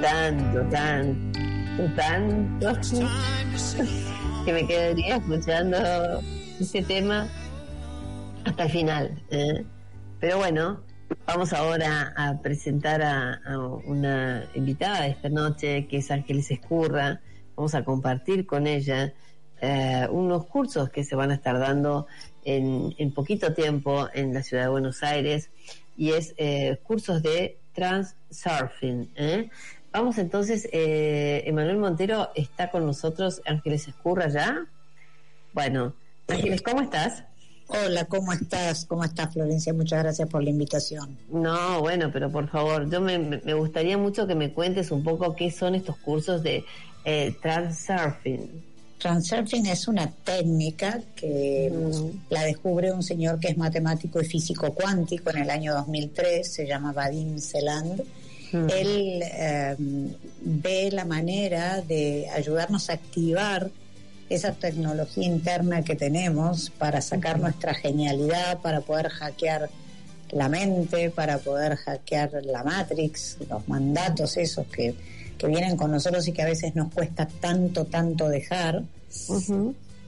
[0.00, 2.72] Tanto, tanto, tanto.
[4.44, 6.22] Que me quedaría escuchando
[6.60, 7.26] ese tema
[8.44, 9.22] hasta el final.
[9.30, 9.64] ¿eh?
[10.20, 10.82] Pero bueno,
[11.26, 17.20] vamos ahora a presentar a, a una invitada esta noche, que es Ángeles Escurra.
[17.56, 19.14] Vamos a compartir con ella
[19.64, 22.06] eh, unos cursos que se van a estar dando
[22.44, 25.48] en, en poquito tiempo en la ciudad de Buenos Aires
[25.96, 29.10] y es eh, cursos de transurfing.
[29.16, 29.48] ¿eh?
[29.90, 34.66] Vamos entonces, eh, Emanuel Montero está con nosotros, Ángeles Escurra ya.
[35.54, 35.94] Bueno,
[36.28, 37.24] Ángeles, ¿cómo estás?
[37.68, 38.84] Hola, ¿cómo estás?
[38.84, 39.72] ¿Cómo estás, Florencia?
[39.72, 41.16] Muchas gracias por la invitación.
[41.30, 45.34] No, bueno, pero por favor, yo me, me gustaría mucho que me cuentes un poco
[45.34, 46.64] qué son estos cursos de
[47.06, 48.73] eh, transurfing.
[48.98, 52.32] Transurfing es una técnica que Mm.
[52.32, 56.66] la descubre un señor que es matemático y físico cuántico en el año 2003, se
[56.66, 58.02] llama Vadim Seland.
[58.52, 58.70] Mm.
[58.70, 59.76] Él eh,
[60.40, 63.70] ve la manera de ayudarnos a activar
[64.30, 69.68] esa tecnología interna que tenemos para sacar nuestra genialidad, para poder hackear
[70.30, 74.94] la mente, para poder hackear la Matrix, los mandatos esos que,
[75.38, 78.82] que vienen con nosotros y que a veces nos cuesta tanto, tanto dejar.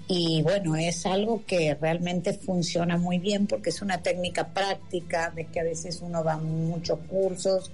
[0.09, 5.49] Y bueno, es algo que realmente funciona muy bien porque es una técnica práctica, ves
[5.53, 7.71] que a veces uno va a muchos cursos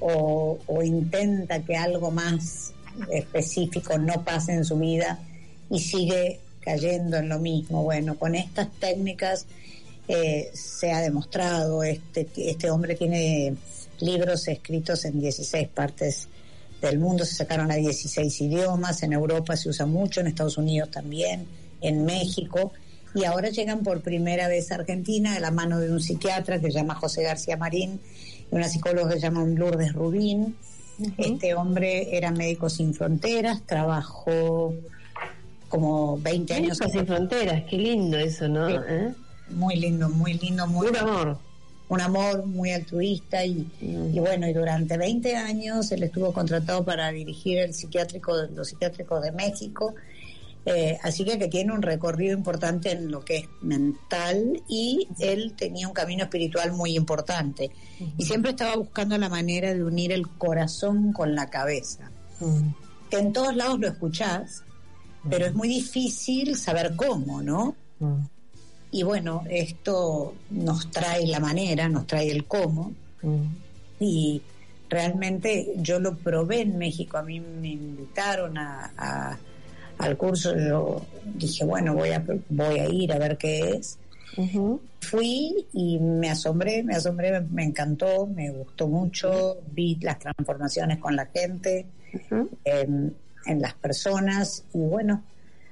[0.00, 2.72] o, o intenta que algo más
[3.10, 5.20] específico no pase en su vida
[5.70, 7.84] y sigue cayendo en lo mismo.
[7.84, 9.46] Bueno, con estas técnicas
[10.08, 13.54] eh, se ha demostrado, este, este hombre tiene
[14.00, 16.28] libros escritos en 16 partes
[16.80, 20.90] del mundo, se sacaron a 16 idiomas, en Europa se usa mucho, en Estados Unidos
[20.90, 21.46] también,
[21.80, 22.72] en México,
[23.14, 26.70] y ahora llegan por primera vez a Argentina de la mano de un psiquiatra que
[26.70, 28.00] se llama José García Marín
[28.50, 30.56] y una psicóloga que se llama Lourdes Rubín.
[31.16, 34.74] Este hombre era médico sin fronteras, trabajó
[35.68, 36.78] como 20 años.
[36.92, 38.68] sin fronteras, qué lindo eso, ¿no?
[38.68, 39.14] ¿Eh?
[39.50, 40.88] Muy lindo, muy lindo, muy...
[40.88, 41.38] Un amor.
[41.88, 44.14] Un amor muy altruista y, mm.
[44.14, 49.22] y, bueno, y durante 20 años él estuvo contratado para dirigir el psiquiátrico, los psiquiátricos
[49.22, 49.94] de México
[50.70, 55.54] eh, así que, que tiene un recorrido importante en lo que es mental y él
[55.56, 57.70] tenía un camino espiritual muy importante.
[58.18, 62.10] Y siempre estaba buscando la manera de unir el corazón con la cabeza.
[63.08, 64.62] Que en todos lados lo escuchás,
[65.30, 67.74] pero es muy difícil saber cómo, ¿no?
[68.90, 72.92] Y bueno, esto nos trae la manera, nos trae el cómo.
[74.00, 74.40] Y
[74.88, 79.38] realmente yo lo probé en México, a mí me invitaron a
[79.98, 83.98] al curso, yo dije, bueno, voy a, voy a ir a ver qué es.
[85.00, 91.16] Fui y me asombré, me asombré, me encantó, me gustó mucho, vi las transformaciones con
[91.16, 91.86] la gente,
[92.64, 93.14] en,
[93.46, 95.24] las personas y bueno,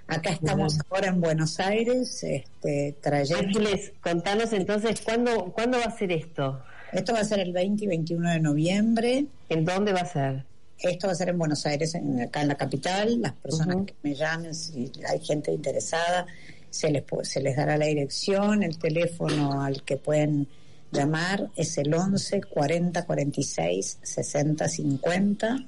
[0.07, 3.47] acá estamos ahora en Buenos Aires, este, trayendo...
[3.47, 6.63] Ángeles, contanos entonces, ¿cuándo, ¿cuándo va a ser esto?
[6.93, 9.27] Esto va a ser el 20 y 21 de noviembre.
[9.49, 10.45] ¿En dónde va a ser?
[10.79, 13.21] Esto va a ser en Buenos Aires, en, acá en la capital.
[13.21, 16.27] Las personas que me llamen, si hay gente interesada,
[16.71, 20.47] se les, se les dará la dirección, el teléfono al que pueden
[20.93, 25.65] llamar es el 11 40 46 60 50.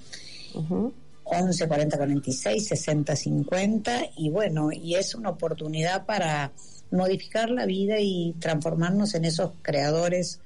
[1.31, 6.53] 11 40 46 60 50 y bueno, y es una oportunidad para
[6.91, 10.41] modificar la vida y transformarnos en esos creadores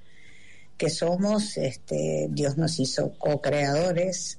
[0.76, 4.39] que somos, este, Dios nos hizo co-creadores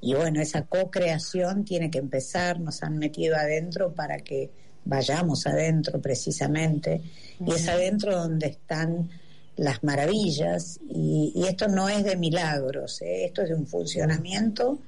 [0.00, 4.50] y bueno, esa co-creación tiene que empezar, nos han metido adentro para que
[4.84, 7.00] vayamos adentro precisamente.
[7.46, 9.10] Y es adentro donde están
[9.56, 10.80] las maravillas.
[10.88, 13.26] Y, esto no es de milagros, ¿eh?
[13.26, 14.80] esto es de un funcionamiento.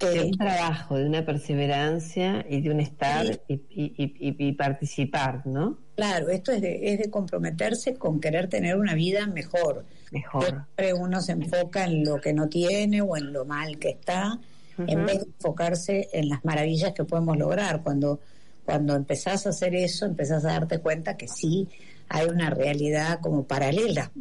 [0.00, 5.78] De un trabajo, de una perseverancia y de un estar y, y, participar, ¿no?
[5.96, 10.66] Claro, esto es de, es de comprometerse con querer tener una vida mejor Mejor.
[10.98, 14.38] uno se enfoca en lo que no tiene o en lo mal que está,
[14.78, 17.82] en vez de enfocarse en las maravillas que podemos lograr.
[17.82, 18.20] Cuando,
[18.64, 21.68] cuando empezás a hacer eso, empezás a darte cuenta que sí
[22.08, 24.12] hay una realidad como paralela.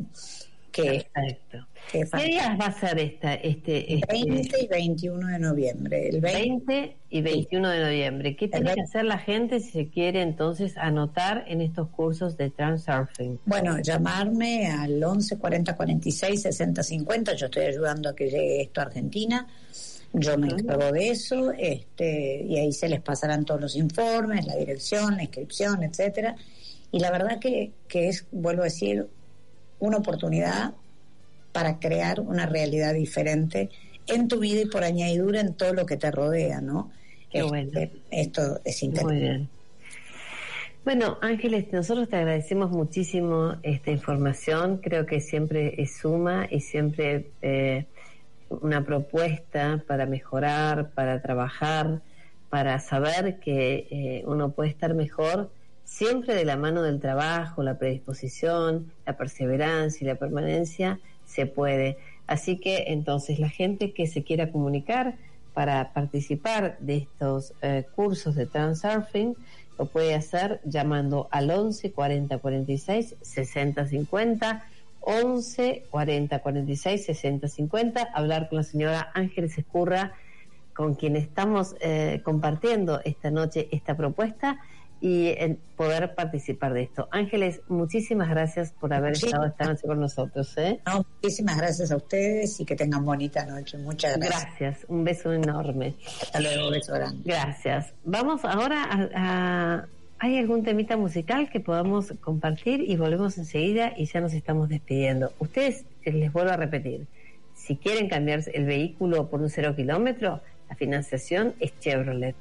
[0.72, 1.68] Que, Exacto.
[1.92, 6.10] ¿Qué días va a ser esta, este, este 20 y 21 de noviembre.
[6.10, 8.36] El 20, y 21 de noviembre.
[8.36, 12.50] ¿Qué tiene que hacer la gente si se quiere entonces anotar en estos cursos de
[12.50, 13.40] Transurfing?
[13.46, 17.34] Bueno, llamarme al 11 40 46 60 50.
[17.34, 19.48] Yo estoy ayudando a que llegue esto a Argentina.
[20.14, 24.56] Yo me encargo de eso, este, y ahí se les pasarán todos los informes, la
[24.56, 26.36] dirección, la inscripción, etcétera.
[26.92, 29.08] Y la verdad que, que es, vuelvo a decir,
[29.80, 30.74] una oportunidad
[31.56, 33.70] para crear una realidad diferente
[34.08, 36.92] en tu vida y por añadidura en todo lo que te rodea, ¿no?
[37.32, 37.72] Qué este, bueno.
[38.12, 39.14] Esto es interesante.
[39.14, 39.50] Muy bien.
[40.84, 44.80] Bueno, Ángeles, nosotros te agradecemos muchísimo esta información.
[44.84, 47.86] Creo que siempre es suma y siempre eh,
[48.50, 52.02] una propuesta para mejorar, para trabajar,
[52.50, 55.50] para saber que eh, uno puede estar mejor
[55.86, 61.98] siempre de la mano del trabajo, la predisposición, la perseverancia y la permanencia se puede.
[62.28, 65.16] Así que entonces la gente que se quiera comunicar
[65.54, 69.36] para participar de estos eh, cursos de Transurfing
[69.78, 74.66] lo puede hacer llamando al 11 40 46 60 50
[75.02, 80.14] 11 40 46 60 50 hablar con la señora Ángeles Escurra
[80.74, 84.60] con quien estamos eh, compartiendo esta noche esta propuesta
[85.06, 87.08] y el poder participar de esto.
[87.12, 90.58] Ángeles, muchísimas gracias por haber estado esta noche con nosotros.
[90.58, 90.80] ¿eh?
[91.22, 93.78] muchísimas gracias a ustedes y que tengan bonita noche.
[93.78, 94.42] Muchas gracias.
[94.60, 95.94] Gracias, un beso enorme.
[96.24, 97.22] Hasta luego, beso grande.
[97.24, 97.94] Gracias.
[98.04, 99.86] Vamos ahora a,
[100.18, 105.34] ¿Hay algún temita musical que podamos compartir y volvemos enseguida y ya nos estamos despidiendo?
[105.38, 107.06] Ustedes, les vuelvo a repetir,
[107.54, 112.36] si quieren cambiar el vehículo por un cero kilómetro, la financiación es Chevrolet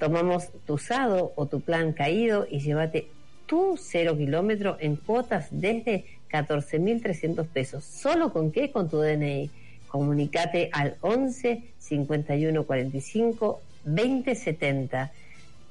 [0.00, 3.06] tomamos tu usado o tu plan caído y llévate
[3.46, 7.84] tu cero kilómetro en cuotas desde 14.300 pesos.
[7.84, 8.72] ¿Solo con qué?
[8.72, 9.50] Con tu DNI.
[9.88, 15.12] Comunicate al 11 51 45 20 70.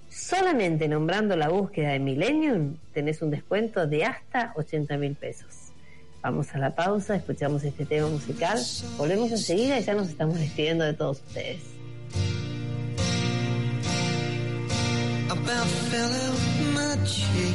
[0.09, 5.71] Solamente nombrando la búsqueda de Millennium tenés un descuento de hasta 80 mil pesos.
[6.21, 8.59] Vamos a la pausa, escuchamos este tema musical,
[8.97, 11.61] volvemos enseguida y ya nos estamos despidiendo de todos ustedes.
[15.31, 16.39] About fell out
[16.73, 17.49] my chair.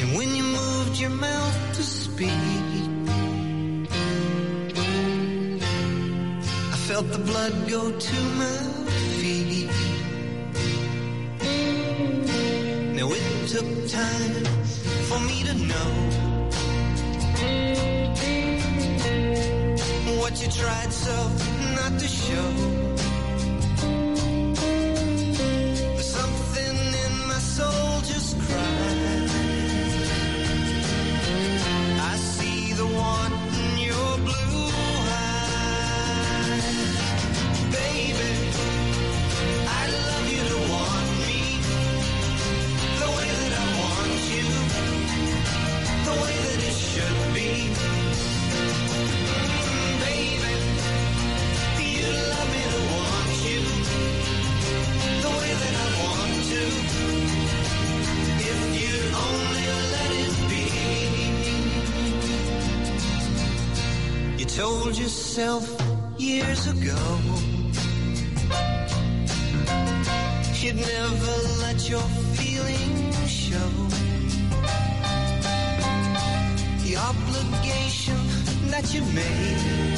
[0.00, 2.28] And when you moved your mouth to speak,
[6.74, 8.58] I felt the blood go to my
[9.20, 9.70] feet.
[12.96, 14.44] Now it took time
[15.08, 15.90] for me to know
[20.20, 21.16] what you tried so
[21.76, 22.95] not to show.
[28.48, 28.85] cry.
[65.36, 65.68] Yourself
[66.18, 66.96] years ago
[70.62, 72.00] you'd never let your
[72.38, 73.70] feelings show.
[76.84, 78.16] The obligation
[78.70, 79.95] that you made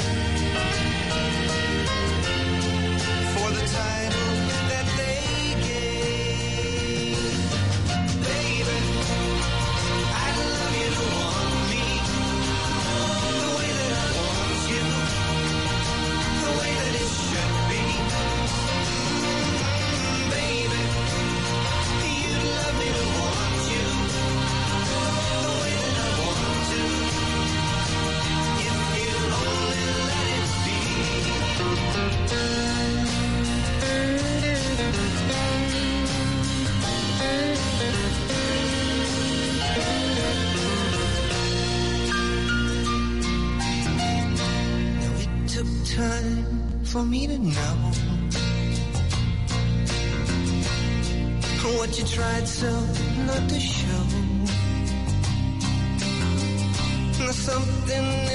[51.89, 52.71] what you tried so
[53.27, 54.05] not to show.
[57.19, 58.28] Now something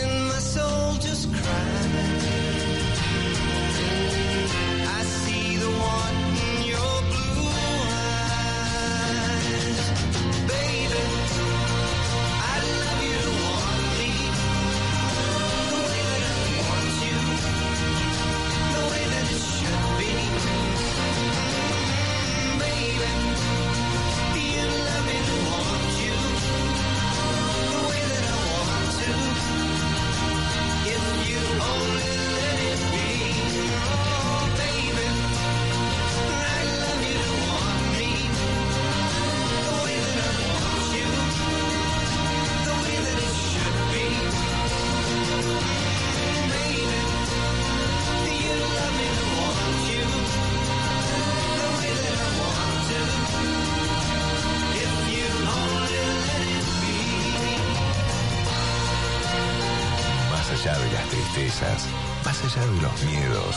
[62.26, 63.56] más allá de los miedos,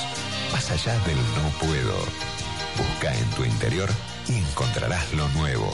[0.53, 1.97] más allá del no puedo.
[2.77, 3.89] Busca en tu interior
[4.29, 5.71] y encontrarás lo nuevo.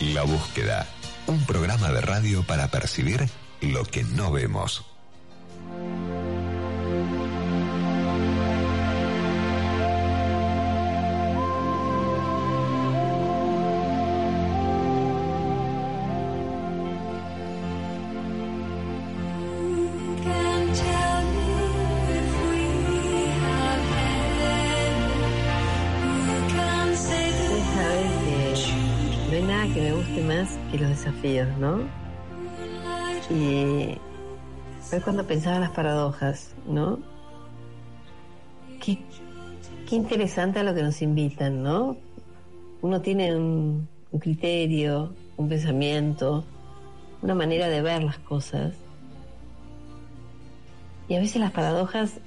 [0.00, 0.86] La búsqueda,
[1.26, 3.28] un programa de radio para percibir
[3.60, 4.84] lo que no vemos.
[31.22, 31.82] ¿No?
[33.30, 33.96] Y
[34.80, 36.98] fue cuando pensaba en las paradojas, ¿no?
[38.80, 38.98] Qué,
[39.88, 41.96] qué interesante a lo que nos invitan, ¿no?
[42.80, 46.44] Uno tiene un criterio, un pensamiento,
[47.22, 48.74] una manera de ver las cosas.
[51.06, 52.18] Y a veces las paradojas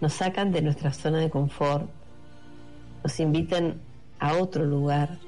[0.00, 1.90] nos sacan de nuestra zona de confort,
[3.04, 3.82] nos invitan
[4.18, 5.18] a otro lugar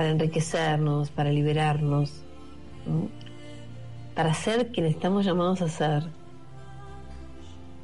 [0.00, 2.22] para enriquecernos, para liberarnos,
[2.86, 3.10] ¿no?
[4.14, 6.04] para ser quien estamos llamados a ser.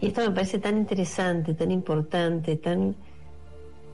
[0.01, 2.97] Y esto me parece tan interesante, tan importante, tan,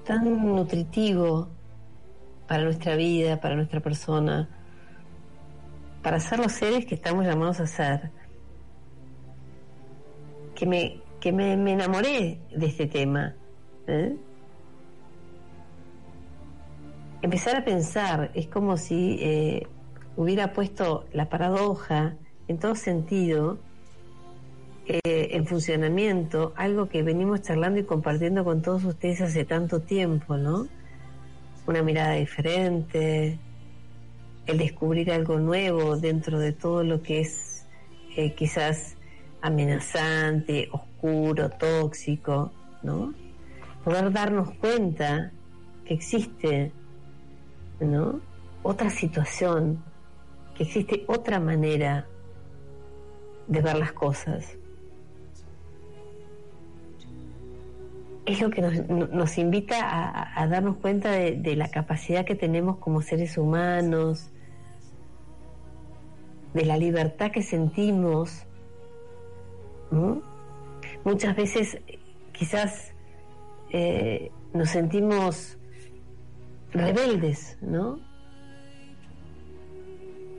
[0.05, 1.49] tan nutritivo
[2.47, 4.49] para nuestra vida, para nuestra persona,
[6.01, 8.13] para ser los seres que estamos llamados a ser.
[10.55, 13.35] Que me, que me, me enamoré de este tema.
[13.89, 14.17] ¿eh?
[17.23, 19.69] Empezar a pensar, es como si eh,
[20.17, 22.17] hubiera puesto la paradoja
[22.49, 23.59] en todo sentido
[24.87, 30.37] eh, en funcionamiento algo que venimos charlando y compartiendo con todos ustedes hace tanto tiempo,
[30.37, 30.67] ¿no?
[31.69, 33.39] Una mirada diferente,
[34.47, 37.65] el descubrir algo nuevo dentro de todo lo que es
[38.17, 38.97] eh, quizás
[39.43, 42.51] amenazante, oscuro, tóxico,
[42.83, 43.15] ¿no?
[43.85, 45.31] Poder darnos cuenta
[45.85, 46.73] que existe,
[48.63, 49.83] Otra situación,
[50.55, 52.07] que existe otra manera
[53.49, 54.57] de ver las cosas.
[58.25, 63.37] Es lo que nos, invita a, darnos cuenta de, la capacidad que tenemos como seres
[63.37, 64.31] humanos,
[66.55, 68.45] de la libertad que sentimos.
[71.05, 71.79] Muchas veces
[72.33, 72.93] quizás
[73.71, 75.59] eh, nos sentimos
[76.73, 78.01] rebeldes, ¿no?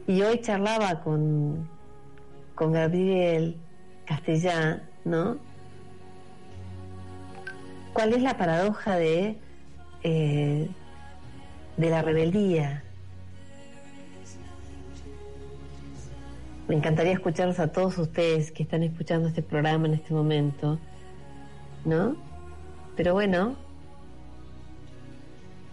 [0.08, 1.70] Y hoy charlaba con,
[2.56, 3.58] con Gabriel
[4.06, 5.38] Castellán, ¿no?
[7.94, 9.38] ¿Cuál es la paradoja de,
[10.04, 10.70] eh,
[11.78, 12.84] de la rebeldía?
[16.68, 20.80] Me encantaría escucharlos a todos ustedes que están escuchando este programa en este momento,
[21.86, 22.16] ¿no?
[22.96, 23.56] Pero bueno,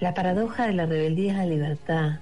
[0.01, 2.20] la paradoja de la rebeldía es la libertad.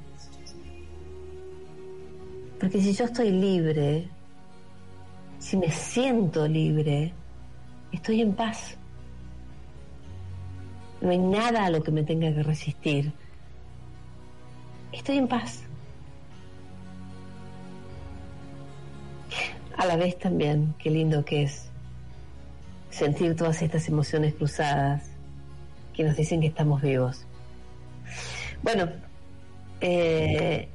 [2.58, 4.08] Porque si yo estoy libre,
[5.38, 7.12] si me siento libre,
[7.92, 8.76] estoy en paz.
[11.00, 13.12] No hay nada a lo que me tenga que resistir.
[14.90, 15.62] Estoy en paz.
[19.76, 21.68] A la vez también, qué lindo que es
[22.90, 25.08] sentir todas estas emociones cruzadas
[25.92, 27.27] que nos dicen que estamos vivos.
[28.62, 28.90] Bueno,
[29.80, 30.68] eh,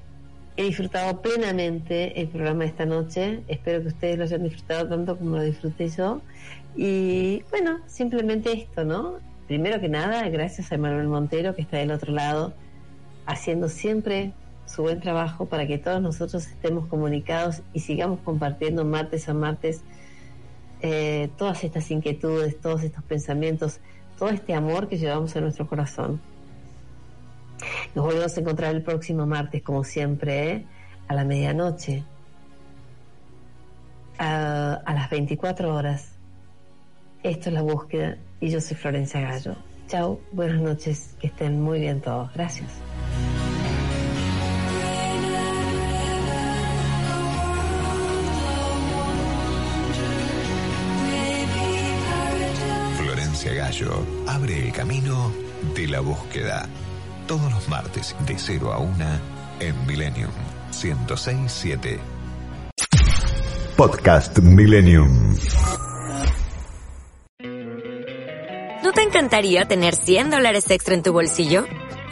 [0.56, 3.44] he disfrutado plenamente el programa de esta noche.
[3.48, 6.22] Espero que ustedes lo hayan disfrutado tanto como lo disfruté yo.
[6.76, 9.20] Y bueno, simplemente esto, ¿no?
[9.48, 12.54] Primero que nada, gracias a Manuel Montero, que está del otro lado,
[13.26, 14.32] haciendo siempre
[14.66, 19.82] su buen trabajo para que todos nosotros estemos comunicados y sigamos compartiendo martes a martes
[20.82, 23.80] eh, todas estas inquietudes, todos estos pensamientos,
[24.18, 26.22] todo este amor que llevamos en nuestro corazón.
[27.96, 30.66] Nos volvemos a encontrar el próximo martes, como siempre, ¿eh?
[31.08, 32.04] a la medianoche,
[34.18, 36.12] a, las 24 horas.
[37.24, 39.56] Esto es la búsqueda y yo soy Florencia Gallo.
[39.88, 42.34] Chao, buenas noches, que estén muy bien todos.
[42.34, 42.70] Gracias.
[52.98, 55.32] Florencia Gallo abre el camino
[55.76, 56.68] de la búsqueda.
[57.28, 59.06] Todos los martes de 0 a 1
[59.62, 60.32] en Millennium
[60.72, 62.00] 1067.
[63.78, 65.38] Podcast Millennium.
[68.84, 71.66] ¿No te encantaría tener 100 dólares extra en tu bolsillo?